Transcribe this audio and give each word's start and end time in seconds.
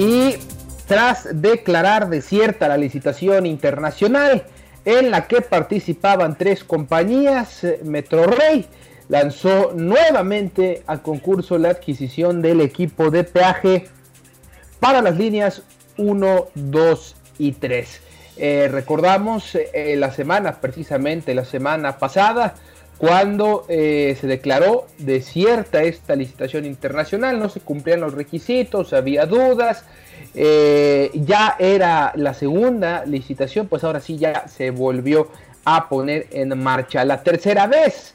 Y 0.00 0.36
tras 0.86 1.28
declarar 1.42 2.08
desierta 2.08 2.68
la 2.68 2.78
licitación 2.78 3.44
internacional 3.44 4.44
en 4.86 5.10
la 5.10 5.28
que 5.28 5.42
participaban 5.42 6.38
tres 6.38 6.64
compañías, 6.64 7.64
eh, 7.64 7.80
Metrorrey 7.84 8.64
lanzó 9.10 9.72
nuevamente 9.74 10.82
a 10.86 11.02
concurso 11.02 11.58
la 11.58 11.68
adquisición 11.68 12.40
del 12.40 12.62
equipo 12.62 13.10
de 13.10 13.24
peaje 13.24 13.88
para 14.78 15.02
las 15.02 15.18
líneas 15.18 15.64
1, 15.98 16.46
2 16.54 17.16
y 17.36 17.52
3. 17.52 18.00
Eh, 18.38 18.68
recordamos 18.72 19.54
eh, 19.54 19.96
la 19.98 20.12
semana, 20.12 20.62
precisamente 20.62 21.34
la 21.34 21.44
semana 21.44 21.98
pasada, 21.98 22.54
cuando 23.00 23.64
eh, 23.70 24.14
se 24.20 24.26
declaró 24.26 24.86
desierta 24.98 25.82
esta 25.82 26.14
licitación 26.14 26.66
internacional, 26.66 27.38
no 27.38 27.48
se 27.48 27.60
cumplían 27.60 28.02
los 28.02 28.12
requisitos, 28.12 28.92
había 28.92 29.24
dudas, 29.24 29.84
eh, 30.34 31.10
ya 31.14 31.56
era 31.58 32.12
la 32.14 32.34
segunda 32.34 33.06
licitación, 33.06 33.68
pues 33.68 33.84
ahora 33.84 34.00
sí 34.00 34.18
ya 34.18 34.48
se 34.48 34.70
volvió 34.70 35.28
a 35.64 35.88
poner 35.88 36.26
en 36.30 36.62
marcha. 36.62 37.02
La 37.06 37.22
tercera 37.22 37.66
vez 37.66 38.12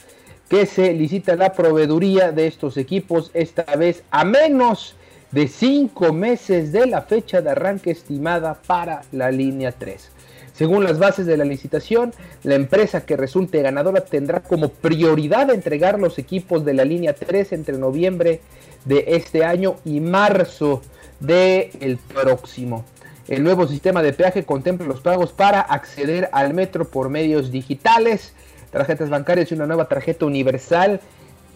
que 0.49 0.67
se 0.67 0.93
licita 0.93 1.35
la 1.35 1.51
proveeduría 1.51 2.31
de 2.31 2.45
estos 2.45 2.77
equipos, 2.77 3.31
esta 3.33 3.63
vez 3.75 4.03
a 4.11 4.23
menos 4.23 4.95
de 5.31 5.47
cinco 5.47 6.13
meses 6.13 6.71
de 6.71 6.85
la 6.85 7.01
fecha 7.01 7.41
de 7.41 7.49
arranque 7.49 7.89
estimada 7.89 8.53
para 8.67 9.01
la 9.11 9.31
línea 9.31 9.71
3. 9.71 10.11
Según 10.57 10.85
las 10.85 10.99
bases 10.99 11.25
de 11.25 11.35
la 11.35 11.43
licitación, 11.43 12.13
la 12.43 12.55
empresa 12.55 13.05
que 13.05 13.17
resulte 13.17 13.61
ganadora 13.61 14.01
tendrá 14.01 14.39
como 14.39 14.69
prioridad 14.69 15.49
entregar 15.49 15.99
los 15.99 16.17
equipos 16.17 16.63
de 16.63 16.73
la 16.73 16.85
línea 16.85 17.13
3 17.13 17.51
entre 17.51 17.77
noviembre 17.77 18.39
de 18.85 19.03
este 19.07 19.43
año 19.43 19.75
y 19.83 19.99
marzo 19.99 20.81
del 21.19 21.97
próximo. 22.13 22.85
El 23.27 23.43
nuevo 23.43 23.67
sistema 23.67 24.01
de 24.01 24.13
peaje 24.13 24.45
contempla 24.45 24.87
los 24.87 25.01
pagos 25.01 25.33
para 25.33 25.59
acceder 25.59 26.29
al 26.31 26.53
metro 26.53 26.85
por 26.85 27.09
medios 27.09 27.51
digitales, 27.51 28.33
tarjetas 28.71 29.09
bancarias 29.09 29.51
y 29.51 29.55
una 29.55 29.67
nueva 29.67 29.89
tarjeta 29.89 30.25
universal 30.25 31.01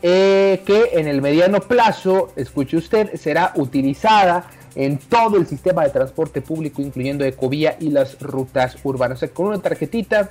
eh, 0.02 0.62
que 0.66 0.92
en 0.94 1.08
el 1.08 1.22
mediano 1.22 1.60
plazo, 1.60 2.32
escuche 2.36 2.78
usted, 2.78 3.16
será 3.16 3.54
utilizada 3.56 4.50
en 4.76 4.98
todo 4.98 5.38
el 5.38 5.48
sistema 5.48 5.84
de 5.84 5.90
transporte 5.90 6.42
público, 6.42 6.82
incluyendo 6.82 7.26
Ecovía 7.26 7.76
y 7.80 7.90
las 7.90 8.20
rutas 8.20 8.78
urbanas. 8.84 9.24
Con 9.34 9.48
una 9.48 9.60
tarjetita 9.60 10.30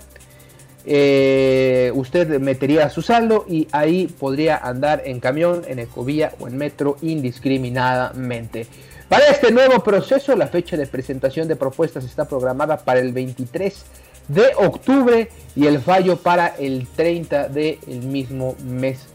eh, 0.86 1.92
usted 1.94 2.40
metería 2.40 2.88
su 2.88 3.02
saldo 3.02 3.44
y 3.46 3.68
ahí 3.72 4.06
podría 4.06 4.56
andar 4.56 5.02
en 5.04 5.20
camión, 5.20 5.62
en 5.66 5.80
Ecovía 5.80 6.32
o 6.38 6.48
en 6.48 6.56
metro 6.56 6.96
indiscriminadamente. 7.02 8.66
Para 9.08 9.26
este 9.26 9.50
nuevo 9.50 9.82
proceso, 9.82 10.34
la 10.34 10.46
fecha 10.46 10.76
de 10.76 10.86
presentación 10.86 11.46
de 11.46 11.56
propuestas 11.56 12.04
está 12.04 12.26
programada 12.26 12.78
para 12.78 13.00
el 13.00 13.12
23 13.12 13.84
de 14.28 14.46
octubre 14.56 15.28
y 15.56 15.66
el 15.66 15.80
fallo 15.80 16.16
para 16.16 16.48
el 16.58 16.86
30 16.86 17.48
del 17.48 17.78
mismo 18.04 18.54
mes. 18.64 19.06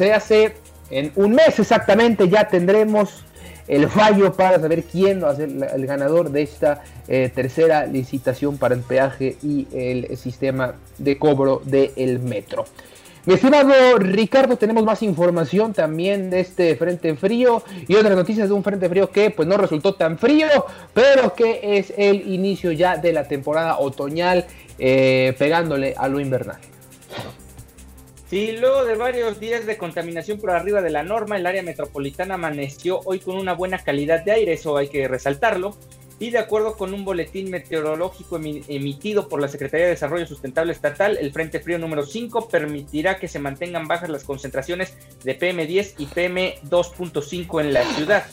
O 0.00 0.02
sea, 0.02 0.16
hace 0.16 0.54
en 0.90 1.12
un 1.14 1.32
mes 1.32 1.58
exactamente 1.58 2.26
ya 2.26 2.48
tendremos 2.48 3.22
el 3.68 3.86
fallo 3.86 4.32
para 4.32 4.58
saber 4.58 4.84
quién 4.84 5.22
va 5.22 5.28
a 5.28 5.36
ser 5.36 5.50
el 5.50 5.86
ganador 5.86 6.30
de 6.30 6.40
esta 6.40 6.82
eh, 7.06 7.30
tercera 7.34 7.84
licitación 7.84 8.56
para 8.56 8.74
el 8.74 8.80
peaje 8.80 9.36
y 9.42 9.68
el 9.74 10.16
sistema 10.16 10.72
de 10.96 11.18
cobro 11.18 11.60
del 11.66 12.18
metro. 12.18 12.64
Mi 13.26 13.34
estimado 13.34 13.98
Ricardo, 13.98 14.56
tenemos 14.56 14.84
más 14.84 15.02
información 15.02 15.74
también 15.74 16.30
de 16.30 16.40
este 16.40 16.76
frente 16.76 17.14
frío 17.14 17.62
y 17.86 17.94
otras 17.94 18.16
noticias 18.16 18.48
de 18.48 18.54
un 18.54 18.64
frente 18.64 18.88
frío 18.88 19.10
que 19.10 19.28
pues 19.28 19.46
no 19.46 19.58
resultó 19.58 19.96
tan 19.96 20.16
frío, 20.16 20.46
pero 20.94 21.34
que 21.34 21.60
es 21.76 21.92
el 21.98 22.26
inicio 22.32 22.72
ya 22.72 22.96
de 22.96 23.12
la 23.12 23.28
temporada 23.28 23.78
otoñal 23.80 24.46
eh, 24.78 25.34
pegándole 25.38 25.92
a 25.94 26.08
lo 26.08 26.20
invernal. 26.20 26.69
Sí, 28.30 28.52
luego 28.52 28.84
de 28.84 28.94
varios 28.94 29.40
días 29.40 29.66
de 29.66 29.76
contaminación 29.76 30.38
por 30.38 30.52
arriba 30.52 30.80
de 30.82 30.90
la 30.90 31.02
norma, 31.02 31.36
el 31.36 31.46
área 31.46 31.64
metropolitana 31.64 32.34
amaneció 32.34 33.00
hoy 33.04 33.18
con 33.18 33.36
una 33.36 33.54
buena 33.54 33.80
calidad 33.80 34.24
de 34.24 34.30
aire, 34.30 34.52
eso 34.52 34.76
hay 34.76 34.86
que 34.86 35.08
resaltarlo. 35.08 35.76
Y 36.20 36.30
de 36.30 36.38
acuerdo 36.38 36.76
con 36.76 36.94
un 36.94 37.04
boletín 37.04 37.50
meteorológico 37.50 38.36
emitido 38.36 39.28
por 39.28 39.40
la 39.40 39.48
Secretaría 39.48 39.86
de 39.86 39.92
Desarrollo 39.94 40.26
Sustentable 40.26 40.72
Estatal, 40.72 41.18
el 41.20 41.32
Frente 41.32 41.58
Frío 41.58 41.80
número 41.80 42.06
5 42.06 42.48
permitirá 42.48 43.16
que 43.16 43.26
se 43.26 43.40
mantengan 43.40 43.88
bajas 43.88 44.10
las 44.10 44.22
concentraciones 44.22 44.96
de 45.24 45.36
PM10 45.36 45.94
y 45.98 46.06
PM2.5 46.06 47.60
en 47.62 47.72
la 47.72 47.82
ciudad. 47.94 48.24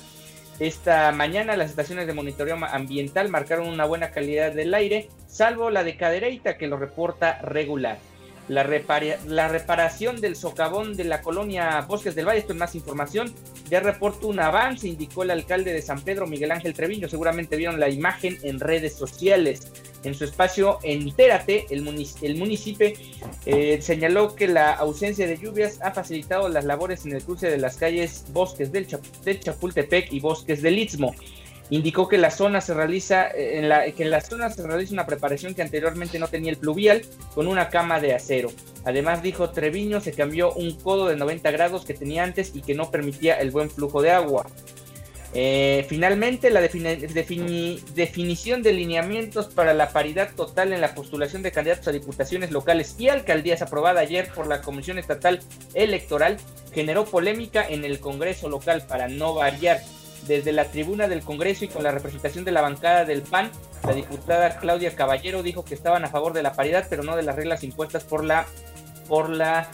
Esta 0.59 1.11
mañana 1.11 1.57
las 1.57 1.71
estaciones 1.71 2.05
de 2.05 2.13
monitoreo 2.13 2.55
ambiental 2.69 3.29
marcaron 3.29 3.67
una 3.67 3.85
buena 3.85 4.11
calidad 4.11 4.51
del 4.51 4.75
aire, 4.75 5.09
salvo 5.25 5.71
la 5.71 5.83
de 5.83 5.97
Cadereyta 5.97 6.55
que 6.59 6.67
lo 6.67 6.77
reporta 6.77 7.41
regular. 7.41 7.97
La, 8.47 8.65
la, 9.27 9.47
reparación 9.49 10.21
del 10.21 10.35
socavón 10.35 10.95
de 10.95 11.03
la 11.03 11.21
colonia 11.21 11.81
Bosques 11.81 12.15
del 12.15 12.25
Valle. 12.27 12.39
Esto 12.39 12.53
es 12.53 12.59
más 12.59 12.75
información. 12.75 13.33
Ya 13.69 13.81
reporta 13.81 14.27
un 14.27 14.39
avance, 14.39 14.87
indicó 14.87 15.23
el 15.23 15.31
alcalde 15.31 15.73
de 15.73 15.81
San 15.81 16.01
Pedro, 16.01 16.27
Miguel 16.27 16.51
Ángel 16.51 16.73
Treviño. 16.73 17.09
Seguramente 17.09 17.57
vieron 17.57 17.79
la 17.79 17.89
imagen 17.89 18.37
en 18.43 18.59
redes 18.59 18.93
sociales. 18.93 19.71
En 20.03 20.13
su 20.13 20.23
espacio 20.23 20.79
Entérate, 20.83 21.65
el, 21.69 21.85
el 22.21 22.37
municipio 22.37 22.93
eh, 23.45 23.79
señaló 23.81 24.35
que 24.35 24.47
la 24.47 24.73
ausencia 24.73 25.27
de 25.27 25.37
lluvias 25.37 25.79
ha 25.81 25.91
facilitado 25.91 26.47
las 26.47 26.63
labores 26.63 27.05
en 27.05 27.13
el 27.13 27.23
cruce 27.23 27.49
de 27.49 27.57
las 27.57 27.77
calles 27.77 28.25
Bosques 28.31 28.71
del, 28.71 28.87
del 29.25 29.39
Chapultepec 29.39 30.13
y 30.13 30.19
Bosques 30.19 30.61
del 30.61 30.79
Istmo 30.79 31.13
indicó 31.69 32.07
que 32.07 32.17
la 32.17 32.31
zona 32.31 32.61
se 32.61 32.73
realiza 32.73 33.27
eh, 33.27 33.59
en 33.59 33.69
la, 33.69 33.91
que 33.91 34.03
en 34.03 34.11
la 34.11 34.21
zona 34.21 34.49
se 34.49 34.65
realiza 34.65 34.93
una 34.93 35.05
preparación 35.05 35.53
que 35.53 35.61
anteriormente 35.61 36.19
no 36.19 36.27
tenía 36.27 36.51
el 36.51 36.57
pluvial 36.57 37.01
con 37.33 37.47
una 37.47 37.69
cama 37.69 37.99
de 37.99 38.13
acero. 38.13 38.49
Además 38.85 39.21
dijo 39.21 39.49
Treviño 39.49 39.99
se 39.99 40.13
cambió 40.13 40.53
un 40.53 40.75
codo 40.79 41.07
de 41.07 41.15
90 41.15 41.51
grados 41.51 41.85
que 41.85 41.93
tenía 41.93 42.23
antes 42.23 42.51
y 42.55 42.61
que 42.61 42.75
no 42.75 42.91
permitía 42.91 43.35
el 43.35 43.51
buen 43.51 43.69
flujo 43.69 44.01
de 44.01 44.11
agua. 44.11 44.45
Eh, 45.33 45.85
finalmente, 45.89 46.49
la 46.49 46.61
defini 46.61 46.95
defini 46.95 47.81
definición 47.93 48.63
de 48.63 48.71
lineamientos 48.71 49.47
para 49.47 49.73
la 49.73 49.89
paridad 49.89 50.33
total 50.35 50.71
en 50.71 50.79
la 50.79 50.95
postulación 50.95 51.43
de 51.43 51.51
candidatos 51.51 51.87
a 51.89 51.91
diputaciones 51.91 52.51
locales 52.51 52.95
y 52.97 53.09
alcaldías 53.09 53.61
aprobada 53.61 53.99
ayer 53.99 54.29
por 54.33 54.47
la 54.47 54.61
Comisión 54.61 54.97
Estatal 54.97 55.41
Electoral 55.73 56.37
generó 56.73 57.05
polémica 57.05 57.65
en 57.67 57.83
el 57.83 57.99
Congreso 57.99 58.49
local 58.49 58.85
para 58.87 59.09
no 59.09 59.33
variar 59.33 59.81
desde 60.25 60.51
la 60.51 60.65
tribuna 60.65 61.07
del 61.07 61.21
Congreso 61.21 61.65
y 61.65 61.67
con 61.67 61.83
la 61.83 61.91
representación 61.91 62.45
de 62.45 62.51
la 62.51 62.61
bancada 62.61 63.05
del 63.05 63.21
PAN, 63.21 63.51
la 63.85 63.93
diputada 63.93 64.57
Claudia 64.59 64.95
Caballero 64.95 65.43
dijo 65.43 65.63
que 65.63 65.73
estaban 65.73 66.03
a 66.03 66.09
favor 66.09 66.33
de 66.33 66.43
la 66.43 66.53
paridad, 66.53 66.87
pero 66.89 67.03
no 67.03 67.15
de 67.15 67.23
las 67.23 67.35
reglas 67.35 67.63
impuestas 67.63 68.03
por 68.03 68.23
la, 68.23 68.45
por 69.07 69.29
la 69.29 69.69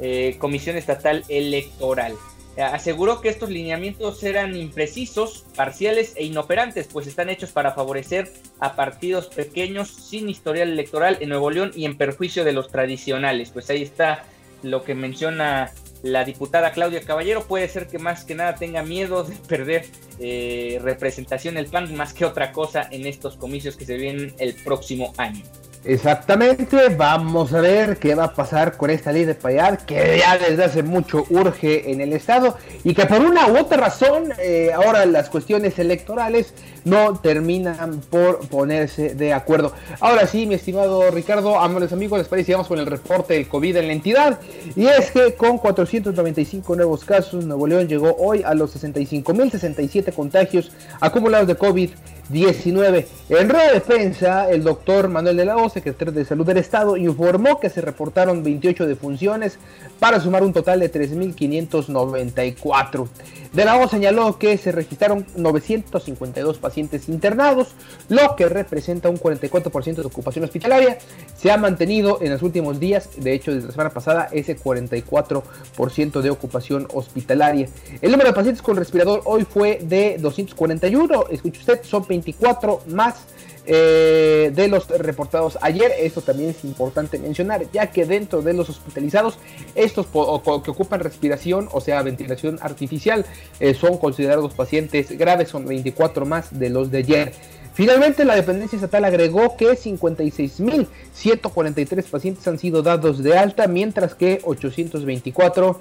eh, 0.00 0.36
Comisión 0.38 0.76
Estatal 0.76 1.24
Electoral. 1.28 2.14
Eh, 2.56 2.62
aseguró 2.62 3.20
que 3.20 3.28
estos 3.28 3.50
lineamientos 3.50 4.22
eran 4.24 4.56
imprecisos, 4.56 5.44
parciales 5.54 6.14
e 6.16 6.24
inoperantes, 6.24 6.88
pues 6.88 7.06
están 7.06 7.30
hechos 7.30 7.50
para 7.50 7.72
favorecer 7.72 8.32
a 8.58 8.74
partidos 8.74 9.26
pequeños 9.26 9.88
sin 9.88 10.28
historial 10.28 10.70
electoral 10.70 11.18
en 11.20 11.28
Nuevo 11.28 11.50
León 11.50 11.70
y 11.76 11.84
en 11.84 11.96
perjuicio 11.96 12.44
de 12.44 12.52
los 12.52 12.68
tradicionales. 12.68 13.50
Pues 13.50 13.70
ahí 13.70 13.82
está 13.82 14.24
lo 14.64 14.82
que 14.82 14.96
menciona 14.96 15.72
la 16.02 16.24
diputada 16.24 16.72
Claudia 16.72 17.02
Caballero 17.02 17.44
puede 17.44 17.68
ser 17.68 17.86
que 17.86 17.98
más 17.98 18.24
que 18.24 18.34
nada 18.34 18.54
tenga 18.54 18.82
miedo 18.82 19.24
de 19.24 19.34
perder 19.48 19.86
eh, 20.18 20.78
representación 20.82 21.56
el 21.56 21.66
PAN 21.66 21.94
más 21.96 22.12
que 22.12 22.24
otra 22.24 22.52
cosa 22.52 22.88
en 22.90 23.06
estos 23.06 23.36
comicios 23.36 23.76
que 23.76 23.84
se 23.84 23.96
vienen 23.96 24.34
el 24.38 24.54
próximo 24.54 25.12
año. 25.16 25.42
Exactamente, 25.84 26.88
vamos 26.88 27.54
a 27.54 27.60
ver 27.60 27.98
qué 27.98 28.14
va 28.14 28.24
a 28.24 28.34
pasar 28.34 28.76
con 28.76 28.90
esta 28.90 29.12
ley 29.12 29.24
de 29.24 29.34
payar 29.34 29.86
que 29.86 30.18
ya 30.18 30.36
desde 30.36 30.64
hace 30.64 30.82
mucho 30.82 31.24
urge 31.30 31.90
en 31.90 32.00
el 32.00 32.12
Estado 32.12 32.58
y 32.82 32.94
que 32.94 33.06
por 33.06 33.20
una 33.20 33.46
u 33.46 33.56
otra 33.56 33.76
razón 33.76 34.32
eh, 34.38 34.70
ahora 34.74 35.06
las 35.06 35.30
cuestiones 35.30 35.78
electorales 35.78 36.52
no 36.88 37.18
terminan 37.18 38.00
por 38.10 38.40
ponerse 38.48 39.14
de 39.14 39.32
acuerdo. 39.32 39.72
Ahora 40.00 40.26
sí, 40.26 40.46
mi 40.46 40.54
estimado 40.54 41.10
Ricardo, 41.10 41.58
amables 41.58 41.92
amigos, 41.92 42.18
les 42.18 42.28
parece, 42.28 42.52
vamos 42.52 42.68
con 42.68 42.78
el 42.78 42.86
reporte 42.86 43.34
del 43.34 43.48
COVID 43.48 43.76
en 43.76 43.86
la 43.86 43.92
entidad 43.92 44.40
y 44.74 44.86
es 44.86 45.10
que 45.10 45.34
con 45.34 45.58
495 45.58 46.76
nuevos 46.76 47.04
casos, 47.04 47.44
Nuevo 47.44 47.66
León 47.66 47.88
llegó 47.88 48.14
hoy 48.18 48.42
a 48.42 48.54
los 48.54 48.74
65.067 48.76 50.12
contagios 50.12 50.72
acumulados 51.00 51.46
de 51.46 51.56
COVID. 51.56 51.90
19. 52.28 53.06
En 53.30 53.48
rueda 53.48 53.72
de 53.72 53.80
prensa, 53.80 54.50
el 54.50 54.62
doctor 54.62 55.08
Manuel 55.08 55.36
de 55.36 55.46
la 55.46 55.56
O, 55.56 55.68
secretario 55.70 56.12
de 56.12 56.24
Salud 56.24 56.44
del 56.44 56.58
Estado, 56.58 56.96
informó 56.96 57.58
que 57.58 57.70
se 57.70 57.80
reportaron 57.80 58.42
28 58.42 58.86
defunciones 58.86 59.58
para 59.98 60.20
sumar 60.20 60.42
un 60.42 60.52
total 60.52 60.80
de 60.80 60.92
3.594. 60.92 63.08
De 63.52 63.64
la 63.64 63.78
O 63.78 63.88
señaló 63.88 64.38
que 64.38 64.58
se 64.58 64.72
registraron 64.72 65.24
952 65.36 66.58
pacientes 66.58 66.77
internados, 66.78 67.68
lo 68.08 68.36
que 68.36 68.48
representa 68.48 69.08
un 69.08 69.18
44% 69.18 69.96
de 69.96 70.06
ocupación 70.06 70.44
hospitalaria. 70.44 70.98
Se 71.36 71.50
ha 71.50 71.56
mantenido 71.56 72.18
en 72.20 72.32
los 72.32 72.42
últimos 72.42 72.80
días, 72.80 73.08
de 73.16 73.32
hecho 73.32 73.52
desde 73.52 73.66
la 73.66 73.72
semana 73.72 73.90
pasada, 73.90 74.28
ese 74.32 74.56
44% 74.56 76.20
de 76.20 76.30
ocupación 76.30 76.88
hospitalaria. 76.92 77.68
El 78.00 78.10
número 78.10 78.30
de 78.30 78.34
pacientes 78.34 78.62
con 78.62 78.76
respirador 78.76 79.22
hoy 79.24 79.44
fue 79.44 79.78
de 79.82 80.18
241, 80.18 81.26
escuche 81.30 81.60
usted, 81.60 81.80
son 81.82 82.06
24 82.06 82.82
más 82.88 83.26
eh, 83.70 84.50
de 84.54 84.66
los 84.66 84.88
reportados 84.88 85.58
ayer. 85.60 85.92
Esto 86.00 86.22
también 86.22 86.48
es 86.50 86.64
importante 86.64 87.18
mencionar, 87.18 87.70
ya 87.70 87.88
que 87.88 88.06
dentro 88.06 88.40
de 88.40 88.54
los 88.54 88.70
hospitalizados, 88.70 89.36
estos 89.74 90.06
que 90.06 90.70
ocupan 90.70 91.00
respiración, 91.00 91.68
o 91.70 91.82
sea, 91.82 92.02
ventilación 92.02 92.58
artificial, 92.62 93.26
eh, 93.60 93.74
son 93.74 93.98
considerados 93.98 94.54
pacientes 94.54 95.10
graves, 95.18 95.50
son 95.50 95.66
24 95.66 96.24
más 96.24 96.58
de 96.58 96.70
los 96.70 96.90
de 96.90 96.98
ayer. 96.98 97.34
Finalmente, 97.74 98.24
la 98.24 98.36
dependencia 98.36 98.76
estatal 98.76 99.04
agregó 99.04 99.54
que 99.58 99.72
56.143 99.72 102.04
pacientes 102.04 102.48
han 102.48 102.58
sido 102.58 102.82
dados 102.82 103.22
de 103.22 103.36
alta, 103.36 103.68
mientras 103.68 104.14
que 104.14 104.40
824 104.44 105.78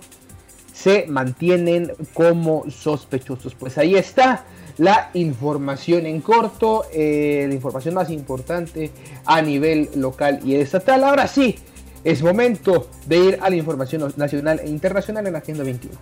se 0.73 1.05
mantienen 1.07 1.93
como 2.13 2.69
sospechosos. 2.69 3.55
Pues 3.55 3.77
ahí 3.77 3.95
está 3.95 4.43
la 4.77 5.09
información 5.13 6.05
en 6.05 6.21
corto, 6.21 6.85
eh, 6.93 7.45
la 7.47 7.53
información 7.53 7.95
más 7.95 8.09
importante 8.09 8.91
a 9.25 9.41
nivel 9.41 9.89
local 9.95 10.39
y 10.43 10.55
estatal. 10.55 11.03
Ahora 11.03 11.27
sí, 11.27 11.55
es 12.03 12.21
momento 12.21 12.89
de 13.05 13.17
ir 13.17 13.39
a 13.41 13.49
la 13.49 13.55
información 13.55 14.13
nacional 14.15 14.61
e 14.63 14.69
internacional 14.69 15.27
en 15.27 15.35
Agenda 15.35 15.63
21. 15.63 15.97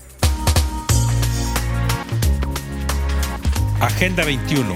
Agenda 3.81 4.25
21. 4.25 4.73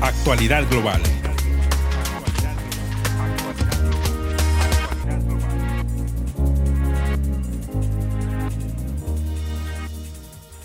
Actualidad 0.00 0.68
global. 0.70 1.00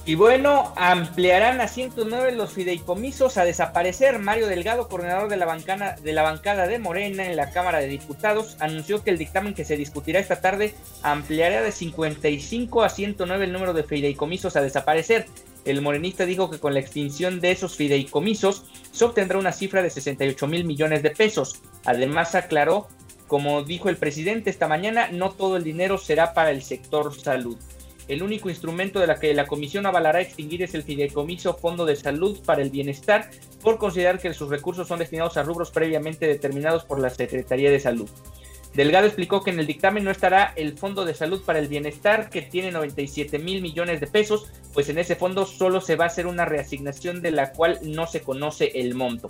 Y 0.10 0.16
bueno, 0.16 0.74
ampliarán 0.76 1.62
a 1.62 1.68
109 1.68 2.32
los 2.32 2.52
fideicomisos 2.52 3.38
a 3.38 3.46
desaparecer. 3.46 4.18
Mario 4.18 4.48
Delgado, 4.48 4.88
coordinador 4.88 5.30
de 5.30 5.38
la, 5.38 5.46
bancana, 5.46 5.98
de 6.02 6.14
la 6.14 6.24
bancada 6.24 6.66
de 6.66 6.80
Morena 6.80 7.28
en 7.28 7.36
la 7.36 7.52
Cámara 7.52 7.78
de 7.78 7.86
Diputados, 7.86 8.58
anunció 8.60 9.04
que 9.04 9.12
el 9.12 9.20
dictamen 9.20 9.54
que 9.54 9.66
se 9.66 9.78
discutirá 9.78 10.20
esta 10.20 10.42
tarde 10.42 10.74
ampliará 11.04 11.62
de 11.62 11.72
55 11.72 12.82
a 12.82 12.90
109 12.90 13.46
el 13.46 13.54
número 13.54 13.74
de 13.74 13.84
fideicomisos 13.84 14.56
a 14.56 14.64
desaparecer. 14.64 15.28
El 15.64 15.84
morenista 15.84 16.26
dijo 16.26 16.50
que 16.50 16.58
con 16.58 16.74
la 16.74 16.80
extinción 16.80 17.40
de 17.40 17.52
esos 17.52 17.76
fideicomisos 17.76 18.64
se 18.92 19.06
obtendrá 19.06 19.38
una 19.38 19.52
cifra 19.52 19.84
de 19.84 19.92
68 19.92 20.48
mil 20.48 20.66
millones 20.66 21.04
de 21.04 21.12
pesos. 21.12 21.62
Además 21.86 22.34
aclaró, 22.34 22.88
como 23.28 23.62
dijo 23.62 23.90
el 23.90 23.98
presidente 23.98 24.50
esta 24.50 24.68
mañana, 24.68 25.10
no 25.12 25.30
todo 25.30 25.56
el 25.56 25.64
dinero 25.64 26.00
será 26.00 26.34
para 26.34 26.50
el 26.50 26.64
sector 26.64 27.14
salud. 27.14 27.60
El 28.10 28.24
único 28.24 28.50
instrumento 28.50 29.00
de 29.00 29.06
la 29.06 29.20
que 29.20 29.36
la 29.36 29.46
comisión 29.46 29.86
avalará 29.86 30.20
extinguir 30.20 30.64
es 30.64 30.74
el 30.74 30.82
Fideicomiso 30.82 31.54
Fondo 31.54 31.86
de 31.86 31.96
Salud 31.96 32.40
para 32.44 32.64
el 32.64 32.72
Bienestar, 32.72 33.30
por 33.62 33.78
considerar 33.78 34.20
que 34.20 34.34
sus 34.34 34.50
recursos 34.50 34.88
son 34.88 34.98
destinados 34.98 35.38
a 35.38 35.44
rubros 35.44 35.70
previamente 35.70 36.26
determinados 36.26 36.84
por 36.86 37.00
la 37.00 37.12
Secretaría 37.12 37.70
de 37.70 37.80
Salud. 37.80 38.10
Delgado 38.74 39.06
explicó 39.06 39.44
que 39.44 39.52
en 39.52 39.60
el 39.60 39.68
dictamen 39.68 40.04
no 40.04 40.10
estará 40.10 40.54
el 40.56 40.76
Fondo 40.76 41.06
de 41.06 41.14
Salud 41.14 41.44
para 41.46 41.60
el 41.60 41.68
Bienestar, 41.68 42.32
que 42.32 42.42
tiene 42.42 42.72
97 42.72 43.38
mil 43.38 43.62
millones 43.62 44.00
de 44.00 44.08
pesos, 44.08 44.52
pues 44.74 44.90
en 44.90 44.98
ese 44.98 45.16
fondo 45.16 45.46
solo 45.46 45.80
se 45.80 45.96
va 45.96 46.06
a 46.06 46.08
hacer 46.08 46.26
una 46.26 46.46
reasignación 46.46 47.22
de 47.22 47.32
la 47.32 47.52
cual 47.52 47.80
no 47.84 48.08
se 48.08 48.22
conoce 48.22 48.72
el 48.74 48.96
monto. 48.96 49.30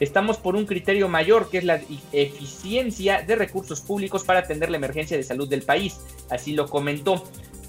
Estamos 0.00 0.38
por 0.38 0.56
un 0.56 0.66
criterio 0.66 1.08
mayor, 1.08 1.50
que 1.50 1.58
es 1.58 1.64
la 1.64 1.80
eficiencia 2.12 3.22
de 3.22 3.36
recursos 3.36 3.80
públicos 3.80 4.24
para 4.24 4.40
atender 4.40 4.70
la 4.70 4.78
emergencia 4.78 5.16
de 5.16 5.22
salud 5.22 5.48
del 5.48 5.62
país, 5.62 6.00
así 6.30 6.54
lo 6.54 6.68
comentó. 6.68 7.24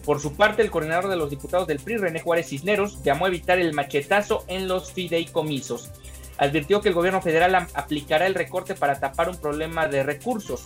Por 0.06 0.20
su 0.20 0.34
parte, 0.36 0.62
el 0.62 0.72
coordinador 0.72 1.10
de 1.10 1.16
los 1.16 1.30
diputados 1.30 1.68
del 1.68 1.80
PRI, 1.80 1.98
René 1.98 2.22
Juárez 2.22 2.48
Cisneros, 2.48 3.04
llamó 3.04 3.26
a 3.26 3.28
evitar 3.28 3.60
el 3.60 3.74
machetazo 3.74 4.44
en 4.48 4.68
los 4.68 4.92
fideicomisos. 4.92 5.92
Advirtió 6.38 6.82
que 6.82 6.90
el 6.90 6.96
gobierno 6.96 7.22
federal 7.22 7.68
aplicará 7.74 8.26
el 8.26 8.34
recorte 8.34 8.74
para 8.74 9.00
tapar 9.00 9.30
un 9.30 9.38
problema 9.38 9.88
de 9.88 10.02
recursos. 10.02 10.64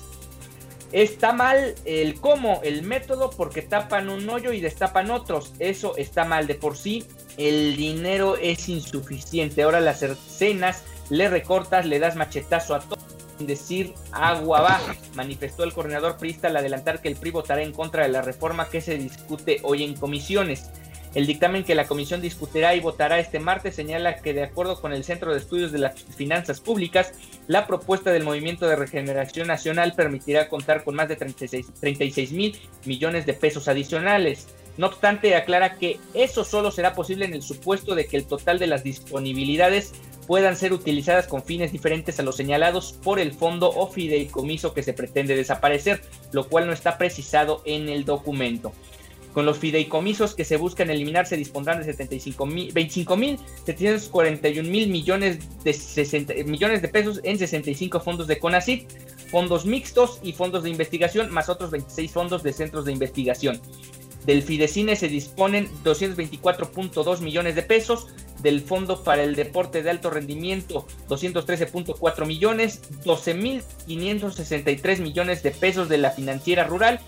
Está 0.93 1.33
mal 1.33 1.75
el 1.83 2.21
cómo, 2.21 2.61
el 2.63 2.83
método, 2.83 3.29
porque 3.29 3.61
tapan 3.61 4.09
un 4.09 4.29
hoyo 4.29 4.53
y 4.53 4.61
destapan 4.61 5.11
otros. 5.11 5.51
Eso 5.59 5.97
está 5.97 6.23
mal 6.23 6.47
de 6.47 6.55
por 6.55 6.77
sí. 6.77 7.03
El 7.37 7.75
dinero 7.75 8.37
es 8.37 8.69
insuficiente. 8.69 9.63
Ahora 9.63 9.81
las 9.81 10.01
escenas 10.01 10.83
le 11.09 11.27
recortas, 11.27 11.85
le 11.85 11.99
das 11.99 12.15
machetazo 12.15 12.75
a 12.75 12.79
todo 12.79 13.04
decir 13.39 13.93
agua 14.11 14.61
va, 14.61 14.81
manifestó 15.15 15.63
el 15.63 15.73
coordinador 15.73 16.17
priista 16.17 16.47
al 16.47 16.57
adelantar 16.57 17.01
que 17.01 17.07
el 17.07 17.15
PRI 17.15 17.31
votará 17.31 17.61
en 17.61 17.73
contra 17.73 18.03
de 18.03 18.09
la 18.09 18.21
reforma 18.21 18.69
que 18.69 18.81
se 18.81 18.97
discute 18.97 19.59
hoy 19.63 19.83
en 19.83 19.95
comisiones. 19.95 20.69
El 21.15 21.27
dictamen 21.27 21.63
que 21.63 21.75
la 21.75 21.87
comisión 21.87 22.19
discutirá 22.19 22.75
y 22.75 22.81
votará 22.81 23.19
este 23.19 23.39
martes 23.39 23.75
señala 23.75 24.17
que 24.17 24.33
de 24.33 24.43
acuerdo 24.43 24.81
con 24.81 24.91
el 24.91 25.05
Centro 25.05 25.31
de 25.31 25.39
Estudios 25.39 25.71
de 25.71 25.79
las 25.79 26.03
Finanzas 26.03 26.59
Públicas, 26.59 27.13
la 27.47 27.67
propuesta 27.67 28.11
del 28.11 28.25
Movimiento 28.25 28.67
de 28.67 28.75
Regeneración 28.75 29.47
Nacional 29.47 29.93
permitirá 29.95 30.49
contar 30.49 30.83
con 30.83 30.95
más 30.95 31.07
de 31.07 31.15
36, 31.15 31.67
36 31.79 32.31
mil 32.33 32.59
millones 32.83 33.25
de 33.25 33.33
pesos 33.33 33.69
adicionales. 33.69 34.47
No 34.77 34.87
obstante, 34.87 35.35
aclara 35.35 35.75
que 35.75 35.99
eso 36.13 36.43
solo 36.43 36.69
será 36.69 36.93
posible 36.93 37.23
en 37.23 37.33
el 37.33 37.41
supuesto 37.41 37.95
de 37.95 38.07
que 38.07 38.17
el 38.17 38.27
total 38.27 38.59
de 38.59 38.67
las 38.67 38.83
disponibilidades 38.83 39.93
puedan 40.27 40.55
ser 40.55 40.73
utilizadas 40.73 41.27
con 41.27 41.43
fines 41.43 41.71
diferentes 41.71 42.19
a 42.19 42.23
los 42.23 42.35
señalados 42.35 42.93
por 43.03 43.19
el 43.19 43.33
fondo 43.33 43.69
o 43.69 43.87
fideicomiso 43.87 44.73
que 44.73 44.83
se 44.83 44.93
pretende 44.93 45.35
desaparecer, 45.35 46.01
lo 46.31 46.47
cual 46.47 46.67
no 46.67 46.73
está 46.73 46.97
precisado 46.97 47.61
en 47.65 47.89
el 47.89 48.05
documento. 48.05 48.73
Con 49.35 49.45
los 49.45 49.57
fideicomisos 49.57 50.33
que 50.33 50.45
se 50.45 50.55
buscan 50.55 50.89
eliminar 50.89 51.27
se 51.27 51.35
dispondrán 51.35 51.79
de 51.79 51.83
75 51.83 52.45
mil, 52.45 52.71
25 52.71 53.17
mil 53.17 53.37
741 53.65 54.69
mil 54.69 54.87
millones 54.87 55.39
de, 55.65 56.43
millones 56.45 56.81
de 56.81 56.87
pesos 56.87 57.19
en 57.21 57.37
65 57.37 57.99
fondos 57.99 58.27
de 58.27 58.39
CONACYT, 58.39 58.89
fondos 59.29 59.65
mixtos 59.65 60.19
y 60.23 60.31
fondos 60.31 60.63
de 60.63 60.69
investigación, 60.69 61.33
más 61.33 61.49
otros 61.49 61.69
26 61.71 62.11
fondos 62.13 62.43
de 62.43 62.53
centros 62.53 62.85
de 62.85 62.93
investigación. 62.93 63.59
Del 64.25 64.41
Fidecine 64.41 64.95
se 64.95 65.09
disponen 65.09 65.67
224.2 65.83 67.19
millones 67.19 67.55
de 67.55 67.61
pesos, 67.61 68.07
del 68.41 68.61
Fondo 68.61 69.03
para 69.03 69.23
el 69.23 69.35
Deporte 69.35 69.83
de 69.83 69.89
Alto 69.89 70.09
Rendimiento 70.09 70.87
213.4 71.09 72.25
millones, 72.25 72.81
12.563 73.03 74.99
millones 74.99 75.43
de 75.43 75.51
pesos 75.51 75.89
de 75.89 75.97
la 75.97 76.11
financiera 76.11 76.63
rural, 76.63 76.99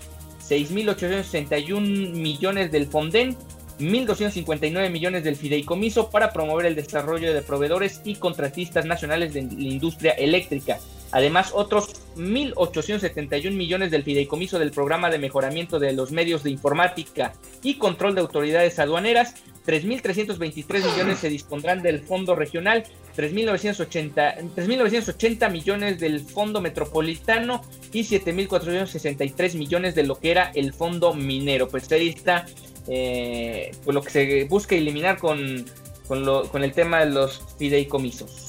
6.861 0.48 1.80
millones 2.12 2.72
del 2.72 2.86
Fonden, 2.86 3.36
1.259 3.78 4.90
millones 4.90 5.24
del 5.24 5.36
fideicomiso 5.36 6.10
para 6.10 6.32
promover 6.32 6.66
el 6.66 6.74
desarrollo 6.74 7.32
de 7.32 7.42
proveedores 7.42 8.00
y 8.04 8.16
contratistas 8.16 8.84
nacionales 8.84 9.34
de 9.34 9.42
la 9.42 9.48
industria 9.52 10.12
eléctrica. 10.12 10.78
Además, 11.10 11.52
otros 11.54 11.94
1.871 12.16 13.52
millones 13.52 13.90
del 13.90 14.02
fideicomiso 14.02 14.58
del 14.58 14.72
programa 14.72 15.10
de 15.10 15.18
mejoramiento 15.18 15.78
de 15.78 15.92
los 15.92 16.12
medios 16.12 16.42
de 16.42 16.50
informática 16.50 17.32
y 17.62 17.74
control 17.74 18.14
de 18.14 18.20
autoridades 18.20 18.78
aduaneras. 18.78 19.34
3.323 19.68 20.92
millones 20.92 21.18
se 21.18 21.28
dispondrán 21.28 21.82
del 21.82 22.00
fondo 22.00 22.34
regional, 22.34 22.84
3.980 23.14 25.50
millones 25.50 26.00
del 26.00 26.20
fondo 26.20 26.62
metropolitano 26.62 27.60
y 27.92 28.00
7.463 28.00 29.58
millones 29.58 29.94
de 29.94 30.04
lo 30.04 30.18
que 30.18 30.30
era 30.30 30.50
el 30.54 30.72
fondo 30.72 31.12
minero. 31.12 31.68
Pues 31.68 31.92
ahí 31.92 32.08
está 32.08 32.46
eh, 32.88 33.72
pues 33.84 33.94
lo 33.94 34.00
que 34.00 34.10
se 34.10 34.44
busca 34.44 34.74
eliminar 34.74 35.18
con, 35.18 35.66
con, 36.06 36.48
con 36.48 36.64
el 36.64 36.72
tema 36.72 37.00
de 37.00 37.10
los 37.10 37.42
fideicomisos. 37.58 38.47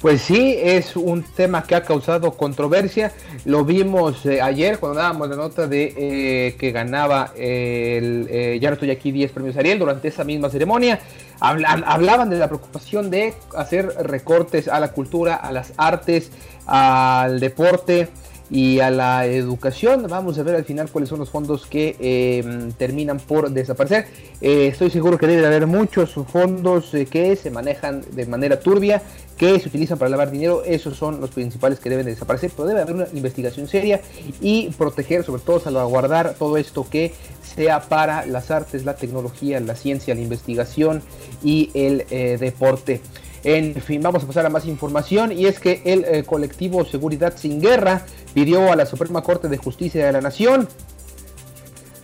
Pues 0.00 0.20
sí, 0.20 0.54
es 0.60 0.96
un 0.96 1.22
tema 1.22 1.62
que 1.62 1.74
ha 1.74 1.82
causado 1.82 2.32
controversia. 2.32 3.12
Lo 3.46 3.64
vimos 3.64 4.26
eh, 4.26 4.42
ayer 4.42 4.78
cuando 4.78 4.98
dábamos 4.98 5.30
la 5.30 5.36
nota 5.36 5.66
de 5.66 5.94
eh, 5.96 6.56
que 6.58 6.72
ganaba 6.72 7.32
el 7.36 8.26
eh, 8.30 8.58
Ya 8.60 8.68
no 8.68 8.74
estoy 8.74 8.90
aquí 8.90 9.12
10 9.12 9.32
premios 9.32 9.56
Ariel 9.56 9.78
durante 9.78 10.08
esa 10.08 10.22
misma 10.24 10.50
ceremonia. 10.50 11.00
hablaban 11.40 12.28
de 12.28 12.36
la 12.36 12.48
preocupación 12.48 13.10
de 13.10 13.32
hacer 13.56 13.86
recortes 14.00 14.68
a 14.68 14.78
la 14.78 14.92
cultura, 14.92 15.36
a 15.36 15.50
las 15.52 15.72
artes, 15.78 16.30
al 16.66 17.40
deporte 17.40 18.08
y 18.50 18.80
a 18.80 18.90
la 18.90 19.26
educación. 19.26 20.06
Vamos 20.08 20.38
a 20.38 20.42
ver 20.42 20.56
al 20.56 20.64
final 20.64 20.90
cuáles 20.90 21.08
son 21.08 21.18
los 21.18 21.30
fondos 21.30 21.66
que 21.66 21.96
em, 21.98 22.72
terminan 22.72 23.18
por 23.18 23.50
desaparecer. 23.50 24.06
Eh, 24.40 24.68
estoy 24.68 24.90
seguro 24.90 25.18
que 25.18 25.26
debe 25.26 25.40
de 25.40 25.46
haber 25.46 25.66
muchos 25.66 26.14
fondos 26.30 26.92
eh, 26.94 27.06
que 27.06 27.36
se 27.36 27.50
manejan 27.50 28.02
de 28.12 28.26
manera 28.26 28.60
turbia, 28.60 29.02
que 29.36 29.58
se 29.58 29.68
utilizan 29.68 29.98
para 29.98 30.10
lavar 30.10 30.30
dinero. 30.30 30.62
Esos 30.64 30.96
son 30.96 31.20
los 31.20 31.30
principales 31.30 31.80
que 31.80 31.90
deben 31.90 32.04
de 32.04 32.12
desaparecer, 32.12 32.50
pero 32.54 32.68
debe 32.68 32.82
haber 32.82 32.94
una 32.94 33.06
investigación 33.14 33.66
seria 33.66 34.00
y 34.40 34.70
proteger, 34.70 35.24
sobre 35.24 35.42
todo 35.42 35.60
salvaguardar 35.60 36.34
todo 36.34 36.56
esto 36.56 36.86
que 36.88 37.12
sea 37.42 37.80
para 37.80 38.26
las 38.26 38.50
artes, 38.50 38.84
la 38.84 38.96
tecnología, 38.96 39.60
la 39.60 39.76
ciencia, 39.76 40.14
la 40.14 40.20
investigación 40.20 41.02
y 41.42 41.70
el 41.74 42.04
eh, 42.10 42.36
deporte. 42.38 43.00
En 43.44 43.74
fin, 43.74 44.00
vamos 44.02 44.24
a 44.24 44.26
pasar 44.26 44.46
a 44.46 44.48
más 44.48 44.64
información 44.64 45.30
y 45.30 45.44
es 45.44 45.60
que 45.60 45.82
el 45.84 46.04
eh, 46.04 46.24
colectivo 46.24 46.82
Seguridad 46.86 47.34
Sin 47.36 47.60
Guerra 47.60 48.06
pidió 48.32 48.72
a 48.72 48.76
la 48.76 48.86
Suprema 48.86 49.22
Corte 49.22 49.48
de 49.48 49.58
Justicia 49.58 50.06
de 50.06 50.12
la 50.12 50.22
Nación 50.22 50.66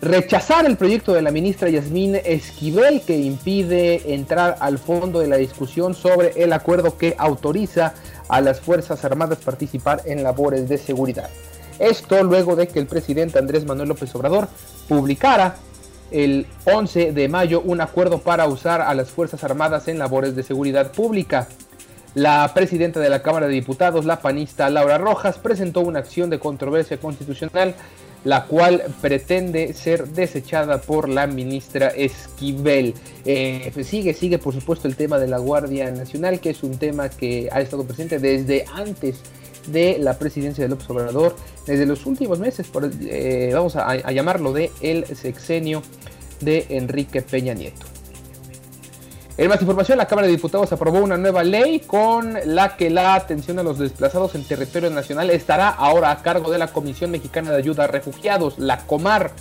rechazar 0.01 0.65
el 0.65 0.77
proyecto 0.77 1.13
de 1.13 1.21
la 1.23 1.31
ministra 1.31 1.69
Yasmín 1.69 2.15
Esquivel 2.15 3.01
que 3.01 3.17
impide 3.17 4.13
entrar 4.13 4.57
al 4.59 4.77
fondo 4.77 5.19
de 5.19 5.27
la 5.27 5.37
discusión 5.37 5.95
sobre 5.95 6.43
el 6.43 6.53
acuerdo 6.53 6.97
que 6.97 7.15
autoriza 7.17 7.93
a 8.27 8.39
las 8.39 8.59
Fuerzas 8.59 9.03
Armadas 9.03 9.39
participar 9.39 10.03
en 10.05 10.23
labores 10.23 10.69
de 10.69 10.77
seguridad. 10.77 11.29
Esto 11.79 12.23
luego 12.23 12.55
de 12.55 12.67
que 12.67 12.79
el 12.79 12.85
presidente 12.85 13.39
Andrés 13.39 13.65
Manuel 13.65 13.89
López 13.89 14.13
Obrador 14.13 14.47
publicara 14.87 15.55
el 16.11 16.45
11 16.65 17.13
de 17.13 17.27
mayo 17.29 17.61
un 17.61 17.81
acuerdo 17.81 18.19
para 18.19 18.47
usar 18.47 18.81
a 18.81 18.93
las 18.93 19.09
Fuerzas 19.09 19.43
Armadas 19.43 19.87
en 19.87 19.97
labores 19.97 20.35
de 20.35 20.43
seguridad 20.43 20.91
pública. 20.91 21.47
La 22.13 22.51
presidenta 22.53 22.99
de 22.99 23.09
la 23.09 23.21
Cámara 23.21 23.47
de 23.47 23.53
Diputados, 23.53 24.03
la 24.03 24.21
panista 24.21 24.69
Laura 24.69 24.97
Rojas, 24.97 25.37
presentó 25.37 25.79
una 25.79 25.99
acción 25.99 26.29
de 26.29 26.39
controversia 26.39 26.97
constitucional, 26.97 27.73
la 28.25 28.43
cual 28.45 28.83
pretende 29.01 29.73
ser 29.73 30.09
desechada 30.09 30.81
por 30.81 31.07
la 31.07 31.25
ministra 31.25 31.87
Esquivel. 31.87 32.93
Eh, 33.23 33.71
sigue, 33.83 34.13
sigue 34.13 34.37
por 34.37 34.53
supuesto 34.53 34.89
el 34.89 34.97
tema 34.97 35.19
de 35.19 35.27
la 35.27 35.37
Guardia 35.37 35.89
Nacional, 35.89 36.41
que 36.41 36.49
es 36.49 36.63
un 36.63 36.77
tema 36.77 37.09
que 37.09 37.47
ha 37.51 37.61
estado 37.61 37.85
presente 37.85 38.19
desde 38.19 38.65
antes 38.75 39.21
de 39.67 39.97
la 39.99 40.17
presidencia 40.17 40.63
de 40.63 40.69
López 40.69 40.89
Obrador, 40.89 41.35
desde 41.65 41.85
los 41.85 42.05
últimos 42.05 42.39
meses, 42.39 42.67
eh, 43.01 43.51
vamos 43.53 43.75
a, 43.75 43.89
a 43.89 44.11
llamarlo 44.11 44.53
de 44.53 44.71
el 44.81 45.05
sexenio 45.05 45.81
de 46.39 46.65
Enrique 46.69 47.21
Peña 47.21 47.53
Nieto. 47.53 47.85
En 49.37 49.47
más 49.47 49.61
información, 49.61 49.97
la 49.97 50.07
Cámara 50.07 50.27
de 50.27 50.33
Diputados 50.33 50.71
aprobó 50.71 50.99
una 50.99 51.17
nueva 51.17 51.43
ley 51.43 51.79
con 51.79 52.37
la 52.45 52.75
que 52.75 52.89
la 52.89 53.15
atención 53.15 53.57
a 53.59 53.63
los 53.63 53.79
desplazados 53.79 54.35
en 54.35 54.43
territorio 54.43 54.89
nacional 54.89 55.29
estará 55.29 55.69
ahora 55.69 56.11
a 56.11 56.21
cargo 56.21 56.51
de 56.51 56.59
la 56.59 56.67
Comisión 56.67 57.11
Mexicana 57.11 57.49
de 57.51 57.57
Ayuda 57.57 57.85
a 57.85 57.87
Refugiados, 57.87 58.59
la 58.59 58.85
COMAR, 58.85 59.31